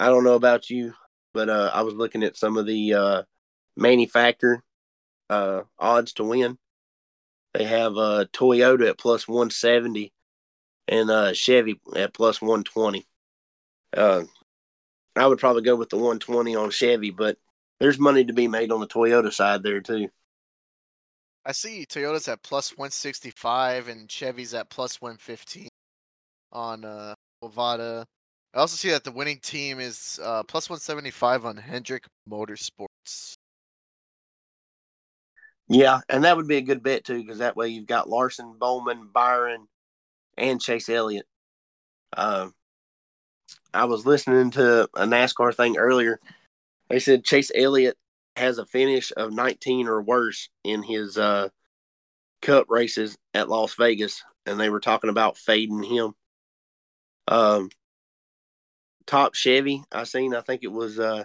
I 0.00 0.06
don't 0.06 0.24
know 0.24 0.34
about 0.34 0.70
you, 0.70 0.94
but 1.32 1.48
uh, 1.48 1.70
I 1.72 1.82
was 1.82 1.94
looking 1.94 2.22
at 2.22 2.36
some 2.36 2.56
of 2.56 2.66
the 2.66 2.94
uh, 2.94 3.22
manufacturer 3.76 4.62
uh, 5.30 5.62
odds 5.78 6.14
to 6.14 6.24
win. 6.24 6.58
They 7.54 7.64
have 7.64 7.96
uh, 7.96 8.26
Toyota 8.32 8.88
at 8.88 8.98
plus 8.98 9.28
170 9.28 10.12
and 10.88 11.10
uh, 11.10 11.32
Chevy 11.32 11.80
at 11.94 12.14
plus 12.14 12.40
120. 12.40 13.06
Uh, 13.94 14.24
I 15.16 15.26
would 15.26 15.38
probably 15.38 15.62
go 15.62 15.76
with 15.76 15.90
the 15.90 15.96
120 15.96 16.56
on 16.56 16.70
Chevy, 16.70 17.10
but 17.10 17.36
there's 17.80 17.98
money 17.98 18.24
to 18.24 18.32
be 18.32 18.48
made 18.48 18.72
on 18.72 18.80
the 18.80 18.86
Toyota 18.86 19.32
side 19.32 19.62
there 19.62 19.80
too. 19.80 20.08
I 21.44 21.52
see 21.52 21.84
Toyota's 21.84 22.28
at 22.28 22.42
plus 22.42 22.70
165 22.70 23.88
and 23.88 24.08
Chevy's 24.08 24.54
at 24.54 24.70
plus 24.70 25.00
115 25.00 25.68
on 26.52 26.84
uh. 26.84 27.14
I 27.44 28.04
also 28.54 28.76
see 28.76 28.90
that 28.90 29.02
the 29.02 29.10
winning 29.10 29.40
team 29.40 29.80
is 29.80 30.20
uh, 30.22 30.44
plus 30.44 30.70
175 30.70 31.44
on 31.44 31.56
Hendrick 31.56 32.04
Motorsports. 32.30 33.34
Yeah, 35.72 36.00
and 36.10 36.24
that 36.24 36.36
would 36.36 36.46
be 36.48 36.58
a 36.58 36.62
good 36.62 36.82
bet 36.82 37.02
too, 37.04 37.22
because 37.22 37.38
that 37.38 37.56
way 37.56 37.68
you've 37.68 37.86
got 37.86 38.08
Larson, 38.08 38.56
Bowman, 38.58 39.08
Byron, 39.10 39.68
and 40.36 40.60
Chase 40.60 40.90
Elliott. 40.90 41.24
Uh, 42.14 42.48
I 43.72 43.86
was 43.86 44.04
listening 44.04 44.50
to 44.52 44.82
a 44.94 45.06
NASCAR 45.06 45.54
thing 45.54 45.78
earlier. 45.78 46.20
They 46.90 46.98
said 46.98 47.24
Chase 47.24 47.50
Elliott 47.54 47.96
has 48.36 48.58
a 48.58 48.66
finish 48.66 49.12
of 49.16 49.32
19 49.32 49.88
or 49.88 50.02
worse 50.02 50.50
in 50.62 50.82
his 50.82 51.16
uh, 51.16 51.48
Cup 52.42 52.66
races 52.68 53.16
at 53.32 53.48
Las 53.48 53.72
Vegas, 53.74 54.22
and 54.44 54.60
they 54.60 54.68
were 54.68 54.80
talking 54.80 55.08
about 55.08 55.38
fading 55.38 55.82
him. 55.82 56.12
Um, 57.28 57.70
top 59.06 59.34
Chevy 59.34 59.84
I 59.90 60.04
seen, 60.04 60.34
I 60.34 60.42
think 60.42 60.64
it 60.64 60.72
was 60.72 61.00
uh, 61.00 61.24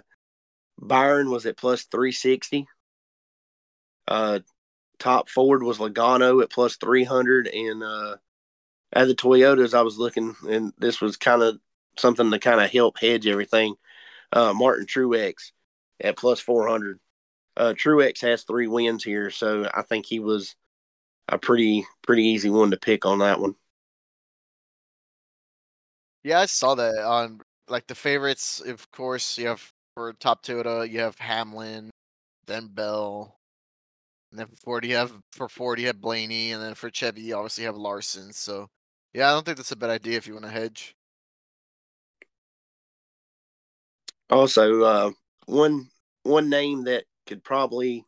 Byron 0.80 1.30
was 1.30 1.44
at 1.44 1.58
plus 1.58 1.84
360. 1.84 2.66
Uh, 4.08 4.40
top 4.98 5.28
Ford 5.28 5.62
was 5.62 5.78
Logano 5.78 6.42
at 6.42 6.50
plus 6.50 6.76
300. 6.76 7.46
And 7.46 7.82
uh, 7.82 8.16
at 8.92 9.06
the 9.06 9.14
Toyotas, 9.14 9.74
I 9.74 9.82
was 9.82 9.98
looking, 9.98 10.34
and 10.48 10.72
this 10.78 11.00
was 11.00 11.16
kind 11.16 11.42
of 11.42 11.58
something 11.98 12.30
to 12.30 12.38
kind 12.38 12.60
of 12.60 12.70
help 12.70 12.98
hedge 12.98 13.26
everything. 13.26 13.74
Uh, 14.32 14.52
Martin 14.52 14.86
Truex 14.86 15.52
at 16.00 16.16
plus 16.16 16.40
400. 16.40 16.98
Uh, 17.56 17.74
Truex 17.74 18.20
has 18.22 18.42
three 18.44 18.66
wins 18.66 19.04
here, 19.04 19.30
so 19.30 19.68
I 19.74 19.82
think 19.82 20.06
he 20.06 20.20
was 20.20 20.54
a 21.28 21.38
pretty 21.38 21.84
pretty 22.02 22.22
easy 22.24 22.50
one 22.50 22.70
to 22.70 22.76
pick 22.76 23.04
on 23.04 23.18
that 23.18 23.40
one. 23.40 23.54
Yeah, 26.22 26.40
I 26.40 26.46
saw 26.46 26.74
that 26.76 27.04
on 27.04 27.40
like 27.68 27.86
the 27.86 27.94
favorites. 27.94 28.60
Of 28.60 28.90
course, 28.92 29.38
you 29.38 29.48
have 29.48 29.72
for 29.94 30.12
top 30.14 30.44
Toyota, 30.44 30.88
you 30.88 31.00
have 31.00 31.18
Hamlin, 31.18 31.90
then 32.46 32.68
Bell, 32.68 33.37
and 34.30 34.38
then 34.38 34.46
for 34.46 34.56
Ford 34.56 34.84
you 34.84 34.96
have 34.96 35.12
for 35.32 35.48
Ford 35.48 35.78
you 35.78 35.86
have 35.86 36.00
Blaney, 36.00 36.52
and 36.52 36.62
then 36.62 36.74
for 36.74 36.90
Chevy 36.90 37.22
you 37.22 37.36
obviously 37.36 37.64
have 37.64 37.76
Larson. 37.76 38.32
So 38.32 38.68
yeah, 39.12 39.28
I 39.28 39.32
don't 39.32 39.44
think 39.44 39.56
that's 39.56 39.72
a 39.72 39.76
bad 39.76 39.90
idea 39.90 40.16
if 40.16 40.26
you 40.26 40.34
want 40.34 40.44
to 40.44 40.50
hedge. 40.50 40.94
Also, 44.30 44.82
uh, 44.82 45.10
one 45.46 45.88
one 46.22 46.50
name 46.50 46.84
that 46.84 47.04
could 47.26 47.42
probably 47.42 48.04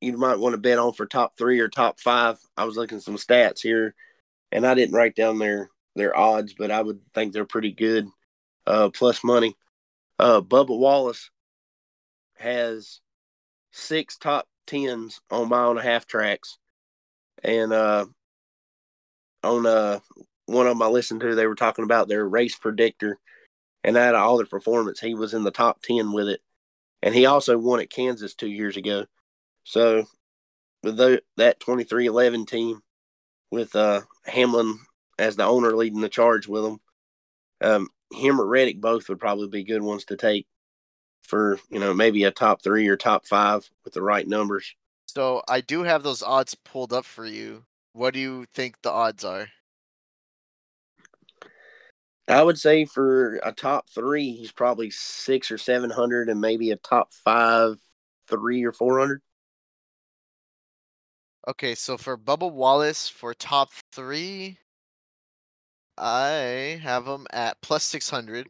you 0.00 0.16
might 0.16 0.38
want 0.38 0.54
to 0.54 0.58
bet 0.58 0.78
on 0.78 0.92
for 0.92 1.06
top 1.06 1.36
three 1.38 1.60
or 1.60 1.68
top 1.68 2.00
five. 2.00 2.38
I 2.56 2.64
was 2.64 2.76
looking 2.76 3.00
some 3.00 3.16
stats 3.16 3.60
here, 3.60 3.94
and 4.50 4.66
I 4.66 4.74
didn't 4.74 4.94
write 4.94 5.14
down 5.14 5.38
their 5.38 5.70
their 5.94 6.16
odds, 6.16 6.54
but 6.54 6.70
I 6.70 6.82
would 6.82 7.00
think 7.14 7.32
they're 7.32 7.44
pretty 7.44 7.72
good. 7.72 8.08
Uh, 8.66 8.90
plus 8.90 9.22
money. 9.24 9.56
Uh, 10.18 10.40
Bubba 10.40 10.78
Wallace 10.78 11.30
has 12.36 13.00
six 13.72 14.16
top 14.16 14.46
tens 14.66 15.20
on 15.30 15.48
mile 15.48 15.70
and 15.70 15.78
a 15.78 15.82
half 15.82 16.06
tracks, 16.06 16.58
and 17.42 17.72
uh, 17.72 18.06
on 19.42 19.66
uh 19.66 19.98
one 20.46 20.66
of 20.66 20.72
them 20.72 20.82
I 20.82 20.86
listened 20.86 21.20
to, 21.20 21.34
they 21.34 21.46
were 21.46 21.54
talking 21.54 21.84
about 21.84 22.08
their 22.08 22.28
race 22.28 22.56
predictor, 22.56 23.18
and 23.82 23.96
out 23.96 24.14
of 24.14 24.20
all 24.20 24.36
their 24.36 24.46
performance, 24.46 25.00
he 25.00 25.14
was 25.14 25.34
in 25.34 25.42
the 25.42 25.50
top 25.50 25.82
ten 25.82 26.12
with 26.12 26.28
it, 26.28 26.40
and 27.02 27.14
he 27.14 27.26
also 27.26 27.58
won 27.58 27.80
at 27.80 27.90
Kansas 27.90 28.34
two 28.34 28.48
years 28.48 28.76
ago. 28.76 29.06
So 29.64 30.04
with 30.82 30.96
the, 30.96 31.22
that 31.36 31.60
twenty 31.60 31.84
three 31.84 32.06
eleven 32.06 32.46
team, 32.46 32.80
with 33.50 33.74
uh 33.74 34.02
Hamlin 34.24 34.78
as 35.18 35.36
the 35.36 35.44
owner 35.44 35.76
leading 35.76 36.00
the 36.00 36.08
charge 36.08 36.48
with 36.48 36.62
them. 36.64 36.78
Um, 37.60 37.88
him 38.12 38.40
or 38.40 38.46
Reddick 38.46 38.80
both 38.80 39.08
would 39.08 39.20
probably 39.20 39.48
be 39.48 39.62
good 39.62 39.82
ones 39.82 40.04
to 40.06 40.16
take 40.16 40.46
for 41.22 41.58
you 41.70 41.78
know 41.78 41.94
maybe 41.94 42.24
a 42.24 42.30
top 42.30 42.62
three 42.62 42.88
or 42.88 42.96
top 42.96 43.26
five 43.26 43.68
with 43.84 43.94
the 43.94 44.02
right 44.02 44.26
numbers. 44.26 44.74
So 45.06 45.42
I 45.48 45.60
do 45.60 45.82
have 45.82 46.02
those 46.02 46.22
odds 46.22 46.54
pulled 46.54 46.92
up 46.92 47.04
for 47.04 47.26
you. 47.26 47.64
What 47.92 48.14
do 48.14 48.20
you 48.20 48.46
think 48.54 48.76
the 48.82 48.90
odds 48.90 49.24
are? 49.24 49.48
I 52.28 52.42
would 52.42 52.58
say 52.58 52.84
for 52.84 53.36
a 53.42 53.52
top 53.52 53.88
three, 53.90 54.32
he's 54.32 54.52
probably 54.52 54.90
six 54.90 55.50
or 55.50 55.58
seven 55.58 55.90
hundred, 55.90 56.28
and 56.28 56.40
maybe 56.40 56.70
a 56.70 56.76
top 56.76 57.12
five, 57.12 57.76
three 58.28 58.64
or 58.64 58.72
four 58.72 58.98
hundred. 58.98 59.22
Okay, 61.46 61.74
so 61.74 61.96
for 61.98 62.16
Bubba 62.16 62.50
Wallace 62.50 63.08
for 63.08 63.34
top 63.34 63.70
three, 63.92 64.58
I 65.96 66.80
have 66.82 67.06
him 67.06 67.26
at 67.32 67.60
plus 67.62 67.84
600. 67.84 68.48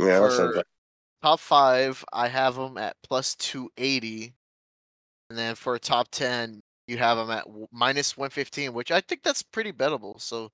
Yeah, 0.00 0.20
that 0.20 0.32
sounds 0.32 0.54
For 0.54 0.56
like 0.56 0.66
top 1.22 1.40
five, 1.40 2.04
I 2.12 2.28
have 2.28 2.56
them 2.56 2.76
at 2.78 2.96
plus 3.02 3.34
280. 3.36 4.34
And 5.30 5.38
then 5.38 5.54
for 5.54 5.78
top 5.78 6.08
10, 6.10 6.62
you 6.86 6.98
have 6.98 7.16
them 7.18 7.30
at 7.30 7.46
minus 7.72 8.16
115, 8.16 8.72
which 8.74 8.90
I 8.90 9.00
think 9.00 9.22
that's 9.22 9.42
pretty 9.42 9.72
bettable. 9.72 10.20
So 10.20 10.50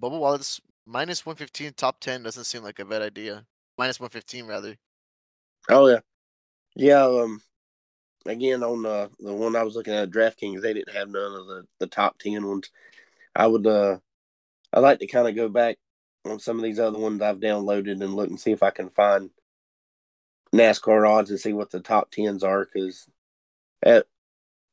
Bubba 0.00 0.18
Wallace 0.18 0.60
minus 0.86 1.24
115, 1.26 1.72
top 1.74 2.00
10 2.00 2.22
doesn't 2.22 2.44
seem 2.44 2.62
like 2.62 2.78
a 2.78 2.84
bad 2.84 3.02
idea. 3.02 3.46
minus 3.78 4.00
one 4.00 4.10
fifteen 4.10 4.46
rather. 4.46 4.76
Oh 5.70 5.88
yeah, 5.88 6.00
yeah. 6.76 7.04
Um, 7.04 7.40
again 8.26 8.62
on 8.62 8.82
the 8.82 9.10
the 9.20 9.34
one 9.34 9.56
I 9.56 9.62
was 9.62 9.76
looking 9.76 9.94
at 9.94 10.10
DraftKings, 10.10 10.60
they 10.62 10.74
didn't 10.74 10.94
have 10.94 11.08
none 11.08 11.34
of 11.34 11.46
the 11.46 11.64
the 11.80 11.86
top 11.86 12.18
ten 12.18 12.46
ones. 12.46 12.70
I 13.36 13.46
would 13.46 13.66
uh, 13.66 13.98
I 14.72 14.80
like 14.80 15.00
to 15.00 15.06
kind 15.06 15.28
of 15.28 15.36
go 15.36 15.48
back 15.48 15.78
on 16.26 16.38
some 16.40 16.58
of 16.58 16.64
these 16.64 16.80
other 16.80 16.98
ones 16.98 17.22
I've 17.22 17.38
downloaded 17.40 18.02
and 18.02 18.14
look 18.14 18.28
and 18.30 18.40
see 18.40 18.52
if 18.52 18.62
I 18.62 18.70
can 18.70 18.90
find 18.90 19.30
NASCAR 20.52 21.08
odds 21.08 21.30
and 21.30 21.38
see 21.38 21.52
what 21.52 21.70
the 21.70 21.80
top 21.80 22.10
tens 22.10 22.42
are 22.42 22.64
because 22.64 23.06
at 23.82 24.06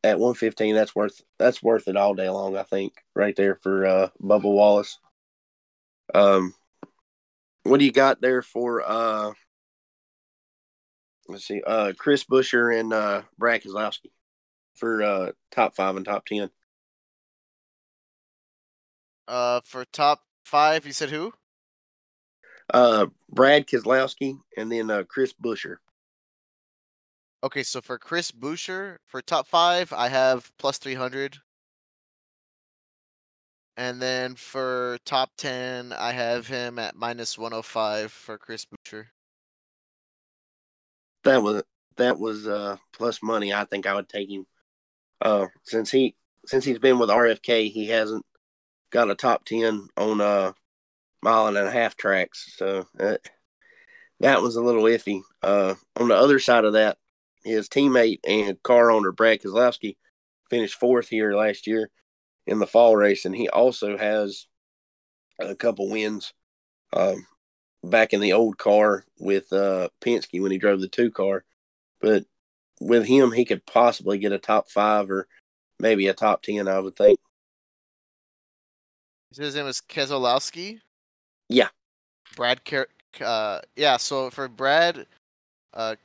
at 0.04 0.20
one 0.20 0.36
fifteen 0.36 0.76
that's 0.76 0.96
worth 0.96 1.22
that's 1.38 1.64
worth 1.64 1.88
it 1.88 1.98
all 1.98 2.14
day 2.14 2.30
long 2.30 2.56
I 2.56 2.64
think 2.64 2.94
right 3.16 3.36
there 3.36 3.56
for 3.56 3.86
uh 3.86 4.10
Bubba 4.22 4.44
Wallace. 4.44 5.00
Um, 6.14 6.54
what 7.64 7.80
do 7.80 7.86
you 7.86 7.92
got 7.92 8.22
there 8.22 8.42
for 8.42 8.84
uh? 8.86 9.32
Let's 11.28 11.46
see, 11.46 11.64
uh, 11.66 11.94
Chris 11.98 12.24
Buescher 12.24 12.80
and 12.80 12.94
uh 12.94 13.24
Brad 13.38 13.64
Keselowski 13.64 14.12
for 14.76 15.02
uh 15.02 15.32
top 15.52 15.76
five 15.76 15.96
and 15.96 16.06
top 16.06 16.26
ten. 16.26 16.50
Uh, 19.28 19.62
for 19.66 19.86
top 19.86 20.22
five, 20.44 20.86
you 20.86 20.94
said 20.94 21.10
who? 21.10 21.34
Uh, 22.74 23.08
Brad 23.30 23.68
Keselowski 23.68 24.38
and 24.58 24.72
then 24.72 24.90
uh 24.90 25.04
Chris 25.04 25.34
Buescher. 25.34 25.78
Okay, 27.44 27.64
so 27.64 27.80
for 27.80 28.00
Chris 28.00 28.32
Buescher 28.32 28.98
for 29.06 29.22
top 29.22 29.48
five, 29.48 29.94
I 29.94 30.08
have 30.08 30.52
plus 30.58 30.78
three 30.78 30.96
hundred. 30.96 31.38
And 33.78 34.02
then 34.02 34.36
for 34.36 34.98
top 35.06 35.32
ten, 35.38 35.94
I 35.94 36.12
have 36.14 36.48
him 36.48 36.80
at 36.80 36.96
minus 36.96 37.38
one 37.38 37.52
hundred 37.52 37.64
five 37.64 38.12
for 38.12 38.38
Chris 38.38 38.66
Buescher. 38.66 39.08
That 41.24 41.44
was 41.44 41.64
that 41.98 42.20
was 42.20 42.48
uh 42.48 42.78
plus 42.94 43.22
money. 43.22 43.54
I 43.54 43.66
think 43.66 43.86
I 43.86 43.94
would 43.94 44.10
take 44.10 44.30
him. 44.30 44.46
Uh, 45.22 45.48
since 45.64 45.92
he 45.92 46.16
since 46.46 46.66
he's 46.66 46.80
been 46.80 47.00
with 47.00 47.10
RFK, 47.10 47.72
he 47.72 47.88
hasn't 47.88 48.26
got 48.92 49.10
a 49.12 49.16
top 49.16 49.46
ten 49.46 49.88
on 49.98 50.22
uh 50.22 50.54
mile 51.26 51.48
and 51.48 51.58
a 51.58 51.72
half 51.72 51.98
tracks. 51.98 52.54
So 52.56 52.88
that 52.94 53.22
that 54.22 54.42
was 54.42 54.56
a 54.56 54.62
little 54.62 54.84
iffy. 54.84 55.22
Uh, 55.42 55.74
on 55.98 56.08
the 56.08 56.16
other 56.16 56.40
side 56.40 56.64
of 56.64 56.74
that, 56.74 56.98
his 57.44 57.68
teammate 57.68 58.20
and 58.26 58.62
car 58.64 58.92
owner 58.92 59.12
Brad 59.12 59.42
Keselowski 59.42 59.98
finished 60.50 60.80
fourth 60.80 61.10
here 61.10 61.36
last 61.36 61.68
year 61.68 61.90
in 62.48 62.60
the 62.60 62.68
fall 62.68 62.96
race, 62.96 63.26
and 63.26 63.36
he 63.36 63.50
also 63.50 63.98
has 63.98 64.46
a 65.40 65.56
couple 65.56 65.90
wins 65.90 66.32
um, 66.94 67.26
back 67.84 68.14
in 68.14 68.22
the 68.22 68.34
old 68.34 68.58
car 68.58 69.04
with 69.20 69.52
uh, 69.52 69.90
Penske 70.02 70.42
when 70.42 70.52
he 70.52 70.60
drove 70.60 70.80
the 70.80 70.88
two 70.88 71.12
car. 71.12 71.44
But 72.00 72.26
with 72.80 73.06
him, 73.06 73.32
he 73.32 73.46
could 73.46 73.66
possibly 73.66 74.20
get 74.20 74.32
a 74.32 74.38
top 74.38 74.70
five 74.70 75.10
or 75.10 75.28
maybe 75.80 76.08
a 76.08 76.14
top 76.14 76.44
ten. 76.44 76.68
I 76.68 76.80
would 76.80 76.96
think. 76.96 77.20
His 79.36 79.56
name 79.56 79.66
is 79.68 79.82
Keselowski. 79.82 80.80
Yeah. 81.50 81.70
Brad 82.36 82.64
Ker- 82.66 82.88
uh 83.22 83.62
yeah, 83.76 83.98
so 83.98 84.30
for 84.30 84.48
Brad 84.48 85.06
uh 85.74 85.96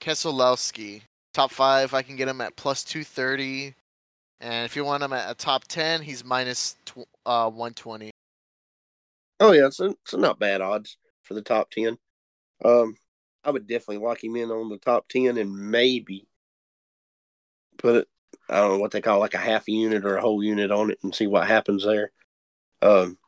Keselowski, 0.00 1.02
top 1.32 1.50
5 1.50 1.94
I 1.94 2.02
can 2.02 2.16
get 2.16 2.28
him 2.28 2.40
at 2.40 2.56
plus 2.56 2.84
230 2.84 3.74
and 4.40 4.64
if 4.64 4.76
you 4.76 4.84
want 4.84 5.02
him 5.02 5.12
at 5.12 5.30
a 5.30 5.34
top 5.34 5.64
10, 5.68 6.02
he's 6.02 6.24
minus 6.24 6.76
tw- 6.84 7.08
uh 7.26 7.48
120. 7.50 8.10
Oh 9.40 9.52
yeah, 9.52 9.68
so 9.70 9.94
so 10.04 10.16
not 10.16 10.38
bad 10.38 10.60
odds 10.60 10.96
for 11.22 11.34
the 11.34 11.42
top 11.42 11.70
ten. 11.70 11.98
Um, 12.64 12.96
I 13.42 13.50
would 13.50 13.66
definitely 13.66 13.98
lock 13.98 14.22
him 14.22 14.36
in 14.36 14.50
on 14.50 14.68
the 14.68 14.78
top 14.78 15.08
ten 15.08 15.36
and 15.38 15.70
maybe 15.70 16.26
put 17.78 17.96
it. 17.96 18.08
I 18.48 18.56
don't 18.56 18.72
know 18.72 18.78
what 18.78 18.90
they 18.92 19.00
call 19.00 19.18
it, 19.18 19.20
like 19.20 19.34
a 19.34 19.38
half 19.38 19.68
unit 19.68 20.04
or 20.04 20.16
a 20.16 20.20
whole 20.20 20.42
unit 20.42 20.70
on 20.70 20.90
it 20.90 20.98
and 21.02 21.14
see 21.14 21.26
what 21.26 21.46
happens 21.46 21.84
there. 21.84 22.12
Um, 22.82 23.18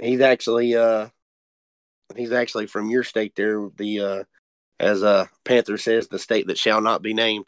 he's 0.00 0.20
actually 0.20 0.76
uh 0.76 1.08
he's 2.16 2.32
actually 2.32 2.66
from 2.66 2.90
your 2.90 3.04
state 3.04 3.34
there 3.36 3.68
the 3.76 4.00
uh 4.00 4.24
as 4.80 5.02
uh 5.02 5.26
panther 5.44 5.76
says 5.76 6.08
the 6.08 6.18
state 6.18 6.46
that 6.46 6.58
shall 6.58 6.80
not 6.80 7.02
be 7.02 7.14
named 7.14 7.46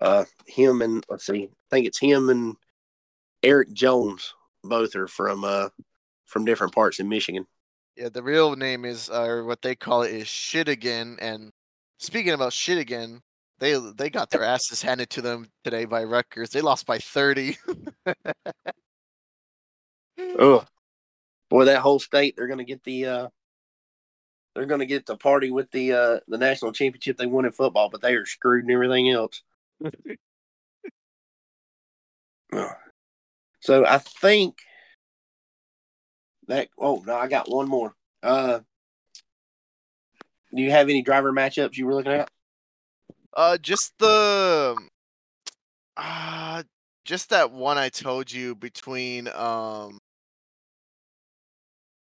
uh 0.00 0.24
him 0.46 0.82
and 0.82 1.04
let's 1.08 1.26
see 1.26 1.44
i 1.44 1.68
think 1.70 1.86
it's 1.86 1.98
him 1.98 2.28
and 2.28 2.56
eric 3.42 3.72
jones 3.72 4.34
both 4.64 4.96
are 4.96 5.08
from 5.08 5.44
uh 5.44 5.68
from 6.24 6.44
different 6.44 6.74
parts 6.74 6.98
in 6.98 7.08
michigan 7.08 7.46
Yeah, 7.96 8.08
the 8.08 8.22
real 8.22 8.56
name 8.56 8.84
is 8.84 9.08
or 9.08 9.44
what 9.44 9.62
they 9.62 9.74
call 9.74 10.02
it 10.02 10.12
is 10.12 10.28
shit 10.28 10.68
again 10.68 11.16
and 11.20 11.52
speaking 11.98 12.32
about 12.32 12.52
shit 12.52 12.78
again, 12.78 13.20
they 13.58 13.74
they 13.96 14.08
got 14.10 14.30
their 14.30 14.44
asses 14.44 14.82
handed 14.82 15.10
to 15.10 15.22
them 15.22 15.48
today 15.64 15.84
by 15.84 16.04
Rutgers. 16.04 16.50
They 16.50 16.60
lost 16.60 16.86
by 16.86 16.98
30. 16.98 17.56
oh 20.38 20.64
boy 21.48 21.64
that 21.64 21.80
whole 21.80 21.98
state 21.98 22.34
they're 22.36 22.48
gonna 22.48 22.64
get 22.64 22.82
the 22.84 23.06
uh 23.06 23.28
they're 24.54 24.66
gonna 24.66 24.86
get 24.86 25.06
the 25.06 25.16
party 25.16 25.50
with 25.50 25.70
the 25.70 25.92
uh 25.92 26.20
the 26.28 26.38
national 26.38 26.72
championship 26.72 27.16
they 27.16 27.26
won 27.26 27.44
in 27.44 27.52
football 27.52 27.88
but 27.88 28.00
they 28.00 28.14
are 28.14 28.26
screwed 28.26 28.64
in 28.64 28.70
everything 28.70 29.10
else 29.10 29.42
So 33.60 33.84
I 33.84 33.98
think 33.98 34.58
that. 36.46 36.68
Oh 36.78 37.02
no, 37.06 37.14
I 37.14 37.28
got 37.28 37.50
one 37.50 37.68
more. 37.68 37.94
Uh, 38.22 38.60
do 40.54 40.62
you 40.62 40.70
have 40.70 40.88
any 40.88 41.02
driver 41.02 41.32
matchups 41.32 41.76
you 41.76 41.86
were 41.86 41.94
looking 41.94 42.12
at? 42.12 42.30
Uh, 43.34 43.58
just 43.58 43.92
the, 43.98 44.76
uh, 45.96 46.62
just 47.04 47.30
that 47.30 47.52
one 47.52 47.78
I 47.78 47.88
told 47.88 48.32
you 48.32 48.54
between 48.54 49.28
um, 49.28 49.98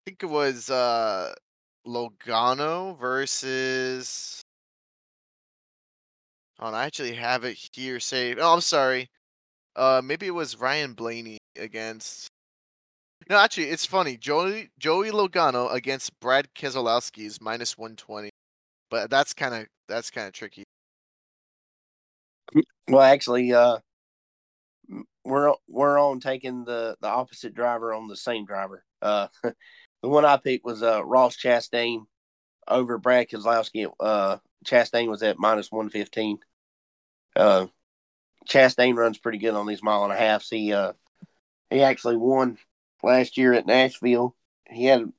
think 0.09 0.23
it 0.23 0.29
was 0.29 0.71
uh 0.71 1.33
Logano 1.85 2.97
versus. 2.99 4.41
Oh, 6.59 6.73
I 6.73 6.85
actually 6.85 7.13
have 7.13 7.43
it 7.43 7.57
here 7.73 7.99
saved. 7.99 8.39
Oh, 8.41 8.53
I'm 8.53 8.61
sorry. 8.61 9.07
Uh, 9.75 10.01
maybe 10.03 10.27
it 10.27 10.31
was 10.31 10.59
Ryan 10.59 10.93
Blaney 10.93 11.37
against. 11.57 12.27
No, 13.29 13.37
actually, 13.37 13.65
it's 13.65 13.85
funny. 13.85 14.17
Joey 14.17 14.69
Joey 14.79 15.11
Logano 15.11 15.71
against 15.71 16.19
Brad 16.19 16.47
Keselowski 16.55 17.25
is 17.25 17.39
minus 17.39 17.77
one 17.77 17.95
twenty, 17.95 18.31
but 18.89 19.11
that's 19.11 19.33
kind 19.35 19.53
of 19.53 19.67
that's 19.87 20.09
kind 20.09 20.25
of 20.25 20.33
tricky. 20.33 20.63
Well, 22.87 23.01
actually, 23.01 23.53
uh, 23.53 23.79
we're 25.23 25.53
we're 25.67 25.99
on 25.99 26.21
taking 26.21 26.63
the 26.63 26.95
the 27.01 27.07
opposite 27.07 27.53
driver 27.53 27.93
on 27.93 28.07
the 28.07 28.15
same 28.15 28.45
driver. 28.45 28.83
Uh, 29.01 29.27
the 30.01 30.09
one 30.09 30.25
I 30.25 30.37
picked 30.37 30.65
was 30.65 30.83
uh 30.83 31.03
Ross 31.03 31.37
Chastain 31.37 32.05
over 32.67 32.97
Brad 32.97 33.29
Keselowski. 33.29 33.91
Uh, 33.99 34.37
Chastain 34.65 35.07
was 35.07 35.23
at 35.23 35.39
minus 35.39 35.71
one 35.71 35.89
fifteen. 35.89 36.39
Uh, 37.35 37.67
Chastain 38.47 38.95
runs 38.95 39.17
pretty 39.17 39.37
good 39.37 39.53
on 39.53 39.67
these 39.67 39.83
mile 39.83 40.03
and 40.03 40.13
a 40.13 40.17
halfs. 40.17 40.49
He 40.49 40.73
uh 40.73 40.93
he 41.69 41.81
actually 41.81 42.17
won 42.17 42.57
last 43.03 43.37
year 43.37 43.53
at 43.53 43.67
Nashville. 43.67 44.35
He 44.67 44.85
had 44.85 45.01
a 45.01 45.11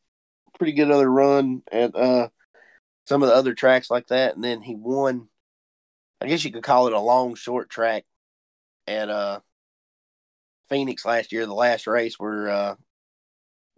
pretty 0.59 0.73
good 0.73 0.91
other 0.91 1.11
run 1.11 1.63
at 1.71 1.95
uh 1.95 2.29
some 3.07 3.23
of 3.23 3.29
the 3.29 3.35
other 3.35 3.55
tracks 3.55 3.91
like 3.91 4.09
that, 4.09 4.35
and 4.35 4.45
then 4.45 4.61
he 4.61 4.75
won. 4.75 5.29
I 6.21 6.27
guess 6.27 6.45
you 6.45 6.53
could 6.53 6.63
call 6.63 6.87
it 6.87 6.93
a 6.93 7.01
long 7.01 7.35
short 7.35 7.71
track 7.71 8.05
at 8.87 9.09
uh 9.09 9.41
Phoenix 10.69 11.05
last 11.05 11.33
year, 11.33 11.47
the 11.47 11.55
last 11.55 11.87
race 11.87 12.19
where 12.19 12.49
uh 12.49 12.75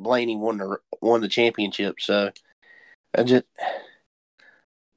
Blaney 0.02 0.36
won 0.36 0.58
the 0.58 0.78
won 1.00 1.20
the 1.20 1.28
championship. 1.28 1.96
So 2.00 2.30
I 3.16 3.22
just 3.22 3.44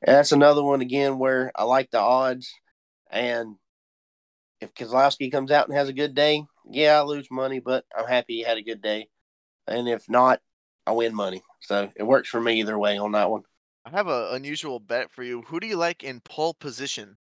that's 0.02 0.32
another 0.32 0.64
one 0.64 0.82
again 0.82 1.18
where 1.18 1.52
I 1.56 1.64
like 1.64 1.92
the 1.92 2.00
odds 2.00 2.54
and 3.10 3.56
if 4.62 4.74
Keselowski 4.74 5.32
comes 5.32 5.52
out 5.52 5.68
and 5.68 5.78
has 5.78 5.90
a 5.90 5.94
good 5.94 6.16
day, 6.16 6.46
yeah, 6.70 7.00
I 7.00 7.04
lose 7.04 7.28
money, 7.30 7.60
but 7.60 7.86
I'm 7.96 8.08
happy 8.08 8.38
he 8.38 8.44
had 8.44 8.58
a 8.58 8.64
good 8.64 8.82
day. 8.82 9.08
And 9.68 9.88
if 9.88 10.10
not, 10.10 10.40
I 10.88 10.92
win 10.92 11.14
money. 11.14 11.44
So 11.62 11.92
it 11.96 12.04
works 12.04 12.30
for 12.30 12.40
me 12.40 12.60
either 12.60 12.78
way 12.78 12.98
on 12.98 13.14
that 13.14 13.30
one. 13.30 13.44
I 13.86 13.92
have 13.92 14.08
an 14.08 14.28
unusual 14.32 14.80
bet 14.80 15.12
for 15.12 15.24
you. 15.24 15.44
Who 15.44 15.60
do 15.60 15.68
you 15.68 15.78
like 15.78 16.04
in 16.04 16.20
pole 16.22 16.54
position? 16.54 17.18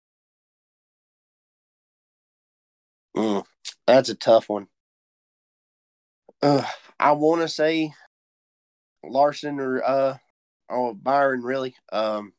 Mm, 3.16 3.44
that's 3.86 4.08
a 4.08 4.14
tough 4.14 4.48
one. 4.48 4.68
Uh, 6.40 6.64
I 7.02 7.12
want 7.12 7.42
to 7.42 7.48
say 7.48 7.92
Larson 9.04 9.58
or 9.58 9.82
uh 9.82 10.16
or 10.68 10.94
Byron 10.94 11.42
really. 11.42 11.74
Um, 11.92 12.32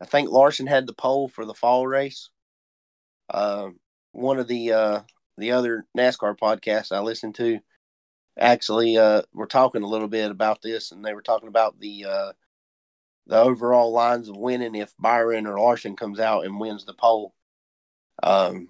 I 0.00 0.06
think 0.06 0.30
Larson 0.30 0.66
had 0.66 0.86
the 0.86 0.94
pole 0.94 1.28
for 1.28 1.44
the 1.44 1.54
fall 1.54 1.86
race. 1.86 2.30
Um, 3.30 3.78
one 4.12 4.38
of 4.38 4.48
the 4.48 4.72
uh 4.72 5.00
the 5.38 5.52
other 5.52 5.84
NASCAR 5.96 6.36
podcasts 6.38 6.92
I 6.92 7.00
listened 7.00 7.34
to, 7.36 7.58
actually 8.38 8.96
uh, 8.96 9.22
were 9.32 9.46
talking 9.46 9.82
a 9.82 9.88
little 9.88 10.08
bit 10.08 10.30
about 10.30 10.62
this, 10.62 10.92
and 10.92 11.04
they 11.04 11.14
were 11.14 11.22
talking 11.22 11.48
about 11.48 11.78
the 11.78 12.06
uh, 12.08 12.32
the 13.26 13.40
overall 13.40 13.92
lines 13.92 14.28
of 14.28 14.36
winning 14.36 14.74
if 14.74 14.94
Byron 14.98 15.46
or 15.46 15.58
Larson 15.58 15.96
comes 15.96 16.20
out 16.20 16.44
and 16.44 16.58
wins 16.58 16.84
the 16.84 16.94
pole. 16.94 17.34
Um, 18.22 18.68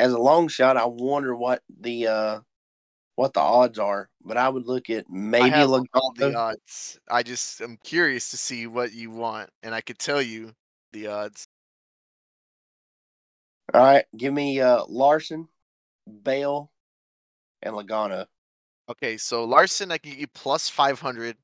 as 0.00 0.12
a 0.12 0.18
long 0.18 0.48
shot, 0.48 0.76
I 0.76 0.86
wonder 0.86 1.34
what 1.34 1.62
the 1.80 2.06
uh, 2.06 2.40
what 3.16 3.32
the 3.32 3.40
odds 3.40 3.78
are, 3.78 4.08
but 4.24 4.36
I 4.36 4.48
would 4.48 4.66
look 4.66 4.90
at 4.90 5.08
maybe 5.08 5.52
I 5.52 5.62
all 5.64 6.12
the 6.16 6.34
odds. 6.36 6.98
I 7.08 7.22
just 7.22 7.60
am 7.60 7.78
curious 7.82 8.30
to 8.30 8.36
see 8.36 8.66
what 8.66 8.92
you 8.92 9.10
want, 9.10 9.50
and 9.62 9.74
I 9.74 9.80
could 9.80 9.98
tell 9.98 10.20
you 10.20 10.52
the 10.92 11.08
odds. 11.08 11.46
All 13.72 13.82
right, 13.82 14.04
give 14.16 14.32
me 14.32 14.60
uh, 14.60 14.84
Larson, 14.88 15.48
Bell, 16.06 16.70
and 17.62 17.74
Logano. 17.74 18.26
Okay, 18.90 19.16
so 19.16 19.44
Larson, 19.44 19.90
I 19.90 19.98
can 19.98 20.10
get 20.10 20.20
you 20.20 20.26
plus 20.26 20.68
500, 20.68 21.36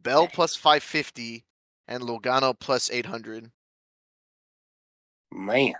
Bell 0.00 0.28
plus 0.28 0.54
550, 0.54 1.44
and 1.88 2.02
Logano 2.02 2.58
plus 2.58 2.90
800. 2.90 3.50
Man, 5.32 5.74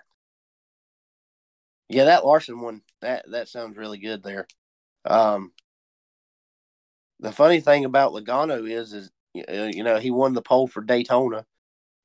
yeah, 1.89 2.05
that 2.05 2.27
Larson 2.27 2.61
one 2.61 2.83
that 3.01 3.25
that 3.31 3.49
sounds 3.49 3.77
really 3.77 3.99
good 3.99 4.23
there. 4.23 4.47
Um, 5.05 5.53
the 7.21 7.33
funny 7.33 7.61
thing 7.61 7.85
about 7.85 8.13
Logano 8.13 8.69
is, 8.71 8.93
is 8.93 9.11
uh, 9.49 9.71
you 9.73 9.83
know 9.83 9.99
he 9.99 10.11
won 10.11 10.35
the 10.35 10.43
pole 10.43 10.67
for 10.67 10.83
Daytona, 10.83 11.47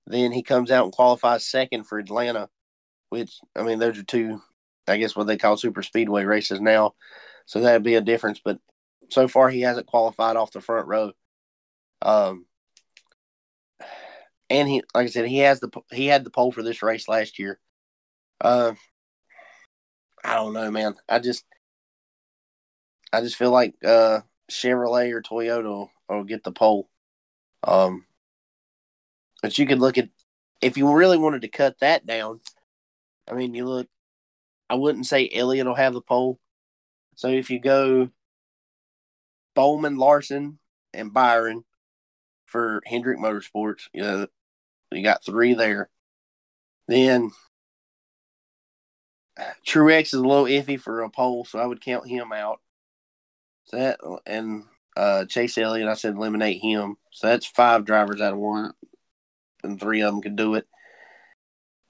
then 0.08 0.32
he 0.32 0.43
comes 0.43 0.72
out 0.72 0.86
and 0.86 0.93
qualifies 0.93 1.46
second 1.46 1.84
for 1.84 2.00
Atlanta, 2.00 2.50
which 3.10 3.39
I 3.56 3.63
mean 3.63 3.80
those 3.80 3.98
are 3.98 4.04
two, 4.04 4.41
I 4.88 4.98
guess 4.98 5.15
what 5.15 5.28
they 5.28 5.38
call 5.38 5.58
super 5.58 5.84
speedway 5.84 6.24
races 6.24 6.62
now, 6.62 6.93
so 7.46 7.60
that'd 7.60 7.84
be 7.84 7.96
a 7.96 8.02
difference. 8.02 8.39
But 8.43 8.60
so 9.10 9.28
far 9.28 9.50
he 9.50 9.62
hasn't 9.62 9.88
qualified 9.88 10.36
off 10.36 10.52
the 10.52 10.62
front 10.62 10.88
row. 10.88 11.12
Um, 12.02 12.46
and 14.50 14.67
he, 14.67 14.84
like 14.93 15.08
I 15.08 15.10
said, 15.10 15.26
he 15.26 15.39
has 15.39 15.60
the 15.60 15.69
he 15.91 16.08
had 16.08 16.24
the 16.24 16.30
pole 16.30 16.52
for 16.52 16.63
this 16.63 16.84
race 16.84 17.08
last 17.08 17.39
year. 17.39 17.60
Uh, 18.41 18.74
I 20.23 20.36
don't 20.36 20.53
know, 20.53 20.71
man. 20.71 20.95
I 21.09 21.19
just 21.19 21.45
I 23.12 23.21
just 23.21 23.36
feel 23.36 23.51
like 23.51 23.75
uh, 23.83 24.21
Chevrolet 24.49 25.12
or 25.12 25.21
Toyota 25.21 25.63
will, 25.63 25.91
will 26.09 26.23
get 26.23 26.43
the 26.43 26.51
pole. 26.51 26.89
Um, 27.63 28.05
but 29.41 29.57
you 29.57 29.65
could 29.65 29.79
look 29.79 29.97
at 29.97 30.09
if 30.62 30.77
you 30.77 30.91
really 30.91 31.17
wanted 31.17 31.41
to 31.41 31.47
cut 31.49 31.79
that 31.79 32.05
down. 32.05 32.39
I 33.29 33.33
mean, 33.33 33.53
you 33.53 33.65
look. 33.65 33.88
I 34.69 34.75
wouldn't 34.75 35.05
say 35.05 35.29
Elliott 35.31 35.67
will 35.67 35.75
have 35.75 35.93
the 35.93 36.01
pole. 36.01 36.39
So 37.15 37.27
if 37.27 37.49
you 37.49 37.59
go 37.59 38.09
Bowman, 39.55 39.97
Larson, 39.97 40.57
and 40.93 41.13
Byron 41.13 41.63
for 42.45 42.81
Hendrick 42.86 43.19
Motorsports, 43.19 43.89
you 43.93 44.01
know, 44.01 44.27
you 44.91 45.03
got 45.03 45.23
three 45.23 45.53
there. 45.53 45.89
Then 46.88 47.31
Truex 49.65 50.06
is 50.08 50.13
a 50.13 50.22
little 50.22 50.46
iffy 50.46 50.80
for 50.80 51.02
a 51.02 51.10
pole, 51.10 51.46
so 51.46 51.60
I 51.60 51.65
would 51.65 51.82
count 51.82 52.08
him 52.08 52.32
out. 52.32 52.60
So 53.65 53.78
that 53.78 54.00
and 54.26 54.65
uh, 54.96 55.26
Chase 55.26 55.58
Elliott, 55.58 55.88
I 55.88 55.96
said 55.96 56.15
eliminate 56.15 56.62
him. 56.62 56.98
So 57.12 57.28
that's 57.28 57.46
five 57.46 57.86
drivers 57.86 58.22
out 58.22 58.34
of 58.34 58.39
one, 58.39 58.74
and 59.63 59.80
three 59.80 60.02
of 60.02 60.13
them 60.13 60.22
could 60.22 60.36
do 60.36 60.56
it. 60.56 60.67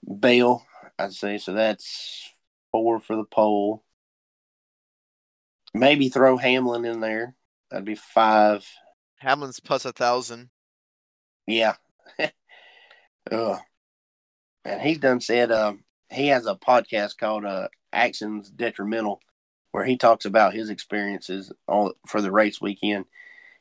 Bell, 0.04 0.66
I'd 0.98 1.14
say 1.14 1.38
so. 1.38 1.54
That's 1.54 2.30
four 2.72 3.00
for 3.00 3.16
the 3.16 3.24
pole. 3.24 3.84
Maybe 5.74 6.10
throw 6.10 6.38
Hamlin 6.38 6.86
in 6.86 7.00
there. 7.00 7.36
That'd 7.72 7.86
be 7.86 7.96
five. 7.96 8.66
Hamlin's 9.18 9.60
plus 9.60 9.86
a 9.86 9.92
thousand. 9.92 10.50
Yeah. 11.48 11.76
Ugh. 13.32 13.60
And 14.66 14.82
he's 14.82 15.00
done 15.00 15.20
said 15.20 15.52
uh, 15.52 15.74
he 16.14 16.28
has 16.28 16.46
a 16.46 16.56
podcast 16.56 17.18
called 17.18 17.46
uh, 17.46 17.68
Actions 17.92 18.50
Detrimental 18.50 19.20
where 19.74 19.84
he 19.84 19.98
talks 19.98 20.26
about 20.26 20.54
his 20.54 20.70
experiences 20.70 21.52
on 21.68 21.92
for 22.08 22.22
the 22.22 22.32
race 22.32 22.62
weekend. 22.62 23.06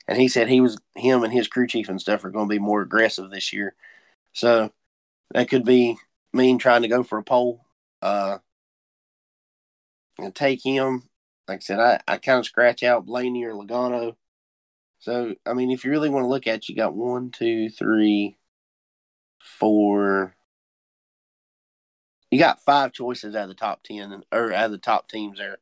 And 0.06 0.20
he 0.20 0.28
said 0.28 0.46
he 0.48 0.60
was 0.60 0.76
him 0.94 1.24
and 1.24 1.32
his 1.32 1.48
crew 1.48 1.66
chief 1.66 1.88
and 1.88 2.00
stuff 2.00 2.24
are 2.24 2.30
going 2.30 2.48
to 2.48 2.54
be 2.54 2.58
more 2.58 2.82
aggressive 2.82 3.30
this 3.30 3.52
year. 3.52 3.74
So 4.34 4.70
that 5.32 5.48
could 5.48 5.64
be 5.64 5.96
mean 6.34 6.58
trying 6.58 6.82
to 6.82 6.88
go 6.88 7.02
for 7.02 7.18
a 7.18 7.24
pole. 7.24 7.64
Uh, 8.02 8.38
and 10.18 10.34
take 10.34 10.62
him. 10.62 11.04
Like 11.48 11.58
I 11.58 11.60
said, 11.60 11.80
I, 11.80 12.00
I 12.06 12.18
kind 12.18 12.38
of 12.38 12.44
scratch 12.44 12.82
out 12.82 13.06
Blaney 13.06 13.44
or 13.44 13.54
Logano. 13.54 14.14
So 14.98 15.34
I 15.46 15.54
mean, 15.54 15.70
if 15.70 15.84
you 15.84 15.90
really 15.90 16.10
want 16.10 16.24
to 16.24 16.28
look 16.28 16.46
at, 16.46 16.56
it, 16.56 16.68
you 16.68 16.76
got 16.76 16.94
one, 16.94 17.30
two, 17.30 17.70
three, 17.70 18.36
four. 19.40 20.34
You 22.32 22.38
got 22.38 22.64
five 22.64 22.94
choices 22.94 23.36
out 23.36 23.42
of 23.42 23.48
the 23.50 23.54
top 23.54 23.82
ten, 23.82 24.24
or 24.32 24.54
out 24.54 24.64
of 24.64 24.70
the 24.70 24.78
top 24.78 25.06
teams 25.06 25.38
there. 25.38 25.58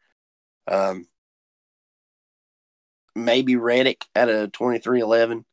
Um, 0.69 1.09
maybe 3.17 3.57
Reddick 3.57 4.05
at 4.15 4.29
a 4.29 4.47
twenty 4.47 4.79
three 4.79 5.01
eleven, 5.01 5.45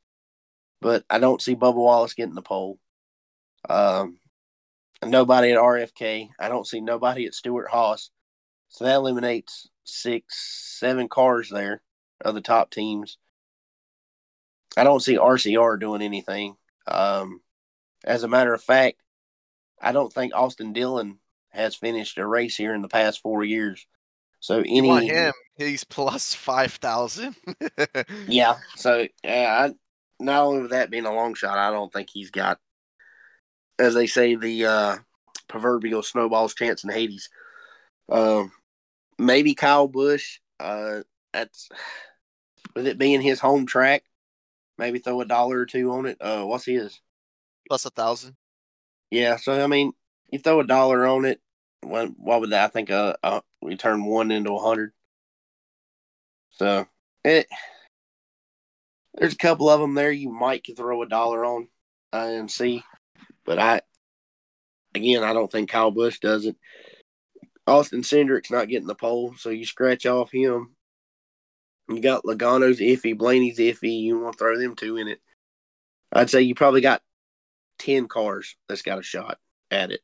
but 0.79 1.05
I 1.09 1.17
don't 1.17 1.41
see 1.41 1.55
Bubba 1.55 1.73
Wallace 1.73 2.13
getting 2.13 2.35
the 2.35 2.43
pole. 2.43 2.77
Um, 3.67 4.19
nobody 5.03 5.51
at 5.51 5.57
RFK. 5.57 6.29
I 6.39 6.49
don't 6.49 6.67
see 6.67 6.81
nobody 6.81 7.25
at 7.25 7.33
Stewart 7.33 7.71
Haas. 7.71 8.11
So 8.69 8.85
that 8.85 8.97
eliminates 8.97 9.67
six, 9.85 10.77
seven 10.79 11.09
cars 11.09 11.49
there 11.49 11.81
of 12.21 12.35
the 12.35 12.41
top 12.41 12.69
teams. 12.69 13.17
I 14.77 14.83
don't 14.83 15.01
see 15.01 15.17
RCR 15.17 15.79
doing 15.79 16.03
anything. 16.03 16.57
Um, 16.85 17.41
as 18.03 18.21
a 18.21 18.27
matter 18.27 18.53
of 18.53 18.61
fact, 18.61 19.01
I 19.81 19.91
don't 19.91 20.11
think 20.11 20.33
Austin 20.35 20.73
Dillon 20.73 21.19
has 21.49 21.75
finished 21.75 22.17
a 22.17 22.25
race 22.25 22.55
here 22.55 22.73
in 22.73 22.81
the 22.81 22.87
past 22.87 23.21
four 23.21 23.43
years. 23.43 23.85
So 24.39 24.59
any 24.59 25.07
him? 25.07 25.33
He's 25.57 25.83
plus 25.83 26.33
five 26.33 26.73
thousand. 26.73 27.35
yeah. 28.27 28.57
So 28.75 29.07
yeah, 29.23 29.69
I, 29.69 30.23
not 30.23 30.43
only 30.43 30.61
with 30.61 30.71
that 30.71 30.91
being 30.91 31.05
a 31.05 31.13
long 31.13 31.33
shot, 31.33 31.57
I 31.57 31.71
don't 31.71 31.91
think 31.91 32.09
he's 32.11 32.31
got, 32.31 32.59
as 33.79 33.93
they 33.93 34.07
say, 34.07 34.35
the 34.35 34.65
uh, 34.65 34.95
proverbial 35.47 36.03
snowball's 36.03 36.53
chance 36.53 36.83
in 36.83 36.91
Hades. 36.91 37.29
Um, 38.09 38.51
maybe 39.17 39.55
Kyle 39.55 39.87
Busch. 39.87 40.39
Uh, 40.59 41.01
that's 41.33 41.69
with 42.75 42.87
it 42.87 42.97
being 42.97 43.21
his 43.21 43.39
home 43.39 43.65
track. 43.65 44.03
Maybe 44.77 44.99
throw 44.99 45.21
a 45.21 45.25
dollar 45.25 45.59
or 45.59 45.65
two 45.65 45.91
on 45.91 46.05
it. 46.05 46.17
Uh, 46.21 46.43
what's 46.43 46.65
his? 46.65 46.99
plus 47.67 47.85
a 47.85 47.89
thousand. 47.89 48.35
Yeah. 49.11 49.37
So 49.37 49.63
I 49.63 49.67
mean, 49.67 49.93
you 50.31 50.39
throw 50.39 50.59
a 50.59 50.67
dollar 50.67 51.05
on 51.05 51.25
it. 51.25 51.39
What, 51.81 52.09
what 52.17 52.41
would 52.41 52.49
that? 52.51 52.65
I 52.65 52.67
think 52.67 52.91
uh, 52.91 53.15
uh 53.23 53.41
we 53.61 53.75
turn 53.77 54.05
one 54.05 54.31
into 54.31 54.53
a 54.53 54.59
hundred. 54.59 54.91
So 56.51 56.87
it 57.23 57.47
there's 59.13 59.33
a 59.33 59.37
couple 59.37 59.69
of 59.69 59.79
them 59.79 59.95
there 59.95 60.11
you 60.11 60.29
might 60.29 60.65
throw 60.75 61.01
a 61.01 61.07
dollar 61.07 61.45
on 61.45 61.67
uh, 62.13 62.17
and 62.17 62.51
see, 62.51 62.83
but 63.45 63.59
I 63.59 63.81
again 64.95 65.23
I 65.23 65.33
don't 65.33 65.51
think 65.51 65.69
Kyle 65.69 65.91
Busch 65.91 66.19
does 66.19 66.45
it. 66.45 66.55
Austin 67.65 68.01
Cindric's 68.01 68.51
not 68.51 68.69
getting 68.69 68.87
the 68.87 68.95
pole, 68.95 69.35
so 69.37 69.49
you 69.49 69.65
scratch 69.65 70.05
off 70.05 70.31
him. 70.31 70.75
You 71.89 71.99
got 71.99 72.23
Logano's 72.23 72.79
iffy, 72.79 73.17
Blaney's 73.17 73.59
iffy. 73.59 74.01
You 74.01 74.19
want 74.19 74.33
to 74.33 74.37
throw 74.37 74.57
them 74.57 74.75
two 74.75 74.97
in 74.97 75.07
it? 75.07 75.19
I'd 76.11 76.29
say 76.29 76.41
you 76.41 76.55
probably 76.55 76.81
got 76.81 77.01
ten 77.77 78.07
cars 78.07 78.55
that's 78.67 78.81
got 78.81 78.99
a 78.99 79.03
shot 79.03 79.39
at 79.71 79.91
it. 79.91 80.01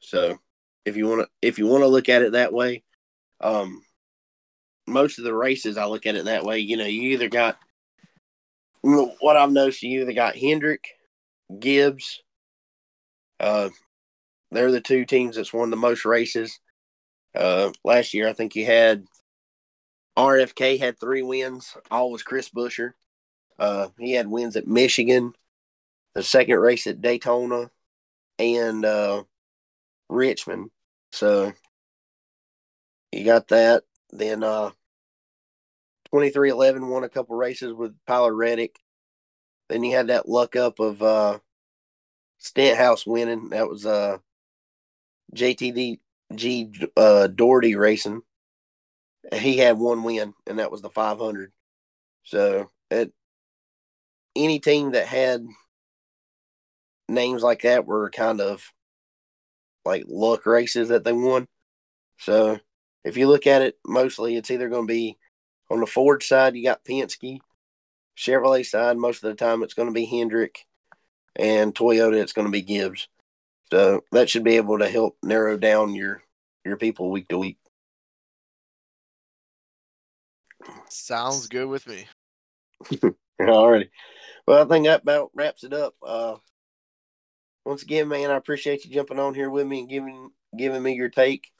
So 0.00 0.38
if 0.84 0.96
you 0.96 1.06
want 1.06 1.22
to 1.22 1.28
if 1.42 1.58
you 1.58 1.66
want 1.66 1.82
to 1.82 1.88
look 1.88 2.08
at 2.08 2.22
it 2.22 2.32
that 2.32 2.52
way, 2.52 2.82
um, 3.40 3.82
most 4.86 5.18
of 5.18 5.24
the 5.24 5.34
races 5.34 5.76
I 5.76 5.86
look 5.86 6.06
at 6.06 6.14
it 6.14 6.26
that 6.26 6.44
way. 6.44 6.58
You 6.58 6.76
know, 6.76 6.86
you 6.86 7.10
either 7.10 7.28
got 7.28 7.58
what 8.82 9.36
I've 9.36 9.52
noticed. 9.52 9.82
You 9.82 10.02
either 10.02 10.12
got 10.12 10.36
Hendrick, 10.36 10.84
Gibbs. 11.58 12.22
Uh, 13.40 13.70
they're 14.50 14.70
the 14.70 14.80
two 14.80 15.04
teams 15.04 15.36
that's 15.36 15.52
won 15.52 15.70
the 15.70 15.76
most 15.76 16.04
races. 16.04 16.60
Uh, 17.34 17.70
last 17.84 18.14
year 18.14 18.28
I 18.28 18.32
think 18.32 18.54
you 18.54 18.64
had 18.64 19.04
RFK 20.16 20.78
had 20.78 20.98
three 20.98 21.22
wins. 21.22 21.76
All 21.90 22.10
was 22.10 22.22
Chris 22.22 22.48
Buescher. 22.50 22.92
Uh, 23.58 23.88
he 23.98 24.12
had 24.12 24.26
wins 24.26 24.56
at 24.56 24.66
Michigan, 24.66 25.32
the 26.14 26.22
second 26.22 26.58
race 26.58 26.86
at 26.86 27.00
Daytona, 27.00 27.70
and 28.38 28.84
uh, 28.84 29.24
Richmond. 30.08 30.70
So 31.12 31.52
you 33.12 33.24
got 33.24 33.48
that. 33.48 33.84
Then 34.10 34.42
uh, 34.42 34.70
2311 36.06 36.88
won 36.88 37.04
a 37.04 37.08
couple 37.08 37.36
races 37.36 37.72
with 37.72 37.94
Tyler 38.06 38.34
Reddick. 38.34 38.78
Then 39.68 39.82
you 39.82 39.96
had 39.96 40.08
that 40.08 40.28
luck 40.28 40.56
up 40.56 40.78
of 40.78 41.02
uh, 41.02 41.38
Stenhouse 42.38 43.06
winning. 43.06 43.50
That 43.50 43.68
was 43.68 43.86
uh, 43.86 44.18
JTD 45.34 45.98
G 46.34 46.72
uh, 46.96 47.28
Daugherty 47.28 47.74
Racing. 47.74 48.22
He 49.32 49.56
had 49.56 49.78
one 49.78 50.02
win, 50.02 50.34
and 50.46 50.58
that 50.58 50.70
was 50.70 50.82
the 50.82 50.90
500. 50.90 51.50
So, 52.24 52.70
it, 52.90 53.12
any 54.36 54.60
team 54.60 54.92
that 54.92 55.06
had 55.06 55.46
names 57.08 57.42
like 57.42 57.62
that 57.62 57.86
were 57.86 58.10
kind 58.10 58.40
of 58.40 58.72
like 59.84 60.04
luck 60.08 60.46
races 60.46 60.88
that 60.88 61.04
they 61.04 61.12
won. 61.12 61.46
So, 62.18 62.58
if 63.04 63.16
you 63.16 63.28
look 63.28 63.46
at 63.46 63.62
it, 63.62 63.78
mostly 63.86 64.36
it's 64.36 64.50
either 64.50 64.68
going 64.68 64.86
to 64.86 64.92
be 64.92 65.18
on 65.70 65.80
the 65.80 65.86
Ford 65.86 66.22
side, 66.22 66.56
you 66.56 66.64
got 66.64 66.84
Penske. 66.84 67.38
Chevrolet 68.16 68.64
side, 68.64 68.96
most 68.96 69.24
of 69.24 69.28
the 69.28 69.34
time 69.34 69.62
it's 69.62 69.74
going 69.74 69.88
to 69.88 69.94
be 69.94 70.04
Hendrick, 70.04 70.66
and 71.34 71.74
Toyota 71.74 72.20
it's 72.20 72.32
going 72.32 72.46
to 72.46 72.52
be 72.52 72.62
Gibbs. 72.62 73.08
So 73.72 74.04
that 74.12 74.30
should 74.30 74.44
be 74.44 74.56
able 74.56 74.78
to 74.78 74.88
help 74.88 75.16
narrow 75.22 75.56
down 75.56 75.94
your 75.94 76.22
your 76.64 76.76
people 76.76 77.10
week 77.10 77.28
to 77.28 77.38
week. 77.38 77.58
Sounds 80.88 81.48
good 81.48 81.66
with 81.66 81.86
me. 81.88 82.06
Alrighty. 83.40 83.90
Well, 84.46 84.64
I 84.64 84.68
think 84.68 84.86
that 84.86 85.02
about 85.02 85.30
wraps 85.34 85.64
it 85.64 85.72
up. 85.72 85.94
Uh, 86.02 86.36
once 87.64 87.82
again, 87.82 88.08
man, 88.08 88.30
I 88.30 88.36
appreciate 88.36 88.84
you 88.84 88.90
jumping 88.90 89.18
on 89.18 89.34
here 89.34 89.50
with 89.50 89.66
me 89.66 89.80
and 89.80 89.88
giving 89.88 90.30
giving 90.56 90.82
me 90.82 90.94
your 90.94 91.08
take. 91.08 91.50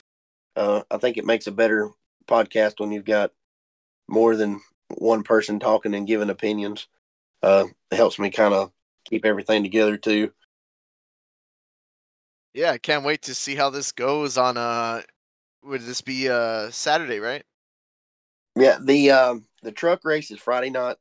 Uh, 0.56 0.82
I 0.90 0.98
think 0.98 1.16
it 1.16 1.24
makes 1.24 1.46
a 1.46 1.52
better 1.52 1.90
podcast 2.26 2.78
when 2.78 2.92
you've 2.92 3.04
got 3.04 3.32
more 4.08 4.36
than 4.36 4.60
one 4.88 5.22
person 5.22 5.58
talking 5.58 5.94
and 5.94 6.06
giving 6.06 6.30
opinions. 6.30 6.86
Uh, 7.42 7.66
it 7.90 7.96
helps 7.96 8.18
me 8.18 8.30
kind 8.30 8.54
of 8.54 8.70
keep 9.04 9.24
everything 9.24 9.62
together 9.62 9.96
too. 9.96 10.32
Yeah, 12.52 12.70
I 12.70 12.78
can't 12.78 13.04
wait 13.04 13.22
to 13.22 13.34
see 13.34 13.56
how 13.56 13.70
this 13.70 13.90
goes 13.92 14.38
on 14.38 14.56
uh 14.56 15.02
would 15.64 15.82
this 15.82 16.00
be 16.00 16.28
uh 16.28 16.70
Saturday, 16.70 17.18
right? 17.18 17.44
Yeah, 18.56 18.78
the 18.80 19.10
um 19.10 19.46
the 19.62 19.72
truck 19.72 20.04
race 20.04 20.30
is 20.30 20.38
Friday 20.38 20.70
night. 20.70 20.96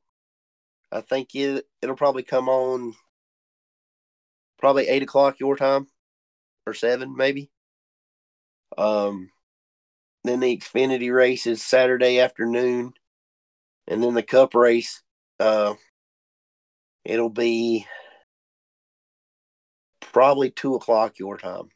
I 0.92 1.02
think 1.02 1.36
it 1.36 1.68
it'll 1.82 1.96
probably 1.96 2.24
come 2.24 2.50
on 2.50 2.96
probably 4.64 4.88
eight 4.88 5.04
o'clock 5.04 5.42
your 5.42 5.58
time 5.58 5.88
or 6.66 6.74
seven 6.74 7.18
maybe. 7.18 7.52
Um 8.78 9.30
then 10.24 10.40
the 10.40 10.58
Xfinity 10.58 11.14
race 11.14 11.46
is 11.48 11.62
Saturday 11.62 12.22
afternoon. 12.22 12.94
And 13.88 14.02
then 14.02 14.14
the 14.14 14.24
cup 14.24 14.56
race, 14.56 15.04
uh 15.38 15.74
it'll 17.04 17.30
be 17.30 17.86
probably 20.00 20.50
two 20.50 20.76
o'clock 20.76 21.20
your 21.20 21.38
time. 21.38 21.68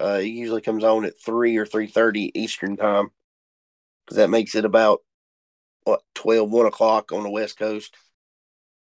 Uh, 0.00 0.18
it 0.22 0.26
usually 0.26 0.60
comes 0.60 0.82
on 0.82 1.04
at 1.04 1.20
three 1.24 1.56
or 1.56 1.66
three 1.66 1.86
thirty 1.86 2.32
Eastern 2.34 2.76
time, 2.76 3.10
because 4.04 4.16
that 4.16 4.28
makes 4.28 4.56
it 4.56 4.64
about 4.64 5.02
what 5.84 6.02
12, 6.16 6.50
1 6.50 6.66
o'clock 6.66 7.12
on 7.12 7.22
the 7.22 7.30
West 7.30 7.56
Coast. 7.56 7.94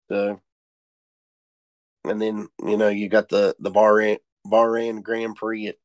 So, 0.09 0.40
and 2.05 2.20
then 2.20 2.48
you 2.64 2.76
know 2.76 2.88
you 2.88 3.09
got 3.09 3.28
the 3.28 3.55
the 3.59 3.70
Bahrain 3.70 4.18
Bahrain 4.46 5.03
Grand 5.03 5.36
Prix 5.36 5.68
at 5.68 5.76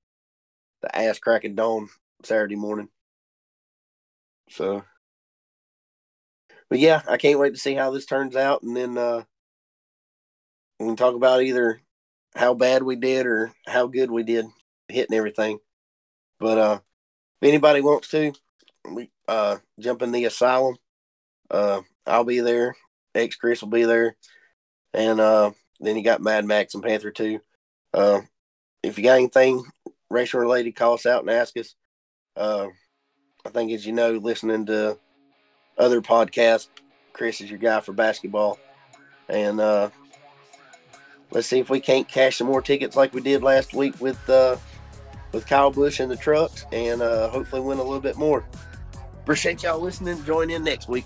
the 0.82 0.95
ass 0.97 1.20
cracking 1.20 1.55
dawn 1.55 1.89
Saturday 2.24 2.55
morning. 2.55 2.89
So, 4.49 4.84
but 6.70 6.80
yeah, 6.80 7.01
I 7.07 7.18
can't 7.18 7.39
wait 7.39 7.53
to 7.53 7.59
see 7.59 7.74
how 7.74 7.91
this 7.91 8.05
turns 8.05 8.36
out, 8.36 8.63
and 8.63 8.76
then 8.76 8.97
uh, 8.97 9.24
we 10.80 10.88
can 10.88 10.95
talk 10.95 11.15
about 11.15 11.43
either 11.43 11.82
how 12.36 12.53
bad 12.53 12.84
we 12.84 12.95
did 12.95 13.26
or 13.26 13.51
how 13.65 13.88
good 13.88 14.11
we 14.11 14.24
did 14.24 14.45
hitting 14.88 15.15
everything. 15.15 15.59
But 16.39 16.57
uh, 16.57 16.80
if 17.41 17.47
anybody 17.47 17.82
wants 17.82 18.09
to, 18.09 18.34
we 18.89 19.09
uh, 19.28 19.57
jump 19.80 20.01
in 20.01 20.11
the 20.11 20.26
asylum. 20.26 20.78
Uh, 21.49 21.82
I'll 22.05 22.24
be 22.24 22.39
there. 22.39 22.76
XChris 23.15 23.61
will 23.61 23.70
be 23.70 23.84
there, 23.84 24.15
and 24.93 25.20
uh, 25.20 25.51
then 25.80 25.95
you 25.95 26.03
got 26.03 26.21
Mad 26.21 26.45
Max 26.45 26.73
and 26.73 26.84
Panther 26.84 27.11
too. 27.11 27.39
Uh, 27.93 28.21
if 28.84 28.97
you 28.97 29.03
got 29.03 29.17
anything 29.17 29.63
racial 30.09 30.39
related, 30.39 30.75
call 30.75 30.93
us 30.93 31.05
out 31.05 31.21
and 31.21 31.30
ask 31.30 31.57
us. 31.57 31.75
Uh, 32.36 32.67
I 33.45 33.49
think, 33.49 33.71
as 33.71 33.86
you 33.86 33.93
know, 33.93 34.13
listening 34.13 34.65
to 34.67 34.97
other 35.78 36.01
podcasts, 36.01 36.67
Chris 37.13 37.41
is 37.41 37.49
your 37.49 37.59
guy 37.59 37.80
for 37.82 37.93
basketball, 37.93 38.59
and 39.30 39.59
uh, 39.59 39.89
let's 41.32 41.47
see 41.47 41.59
if 41.59 41.69
we 41.69 41.80
can't 41.80 42.07
cash 42.07 42.38
some 42.38 42.47
more 42.47 42.61
tickets 42.61 42.95
like 42.95 43.13
we 43.13 43.21
did 43.21 43.41
last 43.43 43.73
week 43.73 43.99
with 43.99 44.30
uh, 44.30 44.57
with 45.32 45.47
Kyle 45.47 45.71
Busch 45.71 45.99
and 45.99 46.11
the 46.11 46.17
trucks, 46.17 46.65
and 46.71 47.01
uh, 47.01 47.30
hopefully 47.30 47.61
win 47.61 47.80
a 47.80 47.84
little 47.84 48.01
bit 48.01 48.17
more. 48.17 48.45
Appreciate 49.21 49.63
y'all 49.63 49.80
listening. 49.80 50.23
Join 50.23 50.49
in 50.49 50.63
next 50.63 50.88
week. 50.88 51.05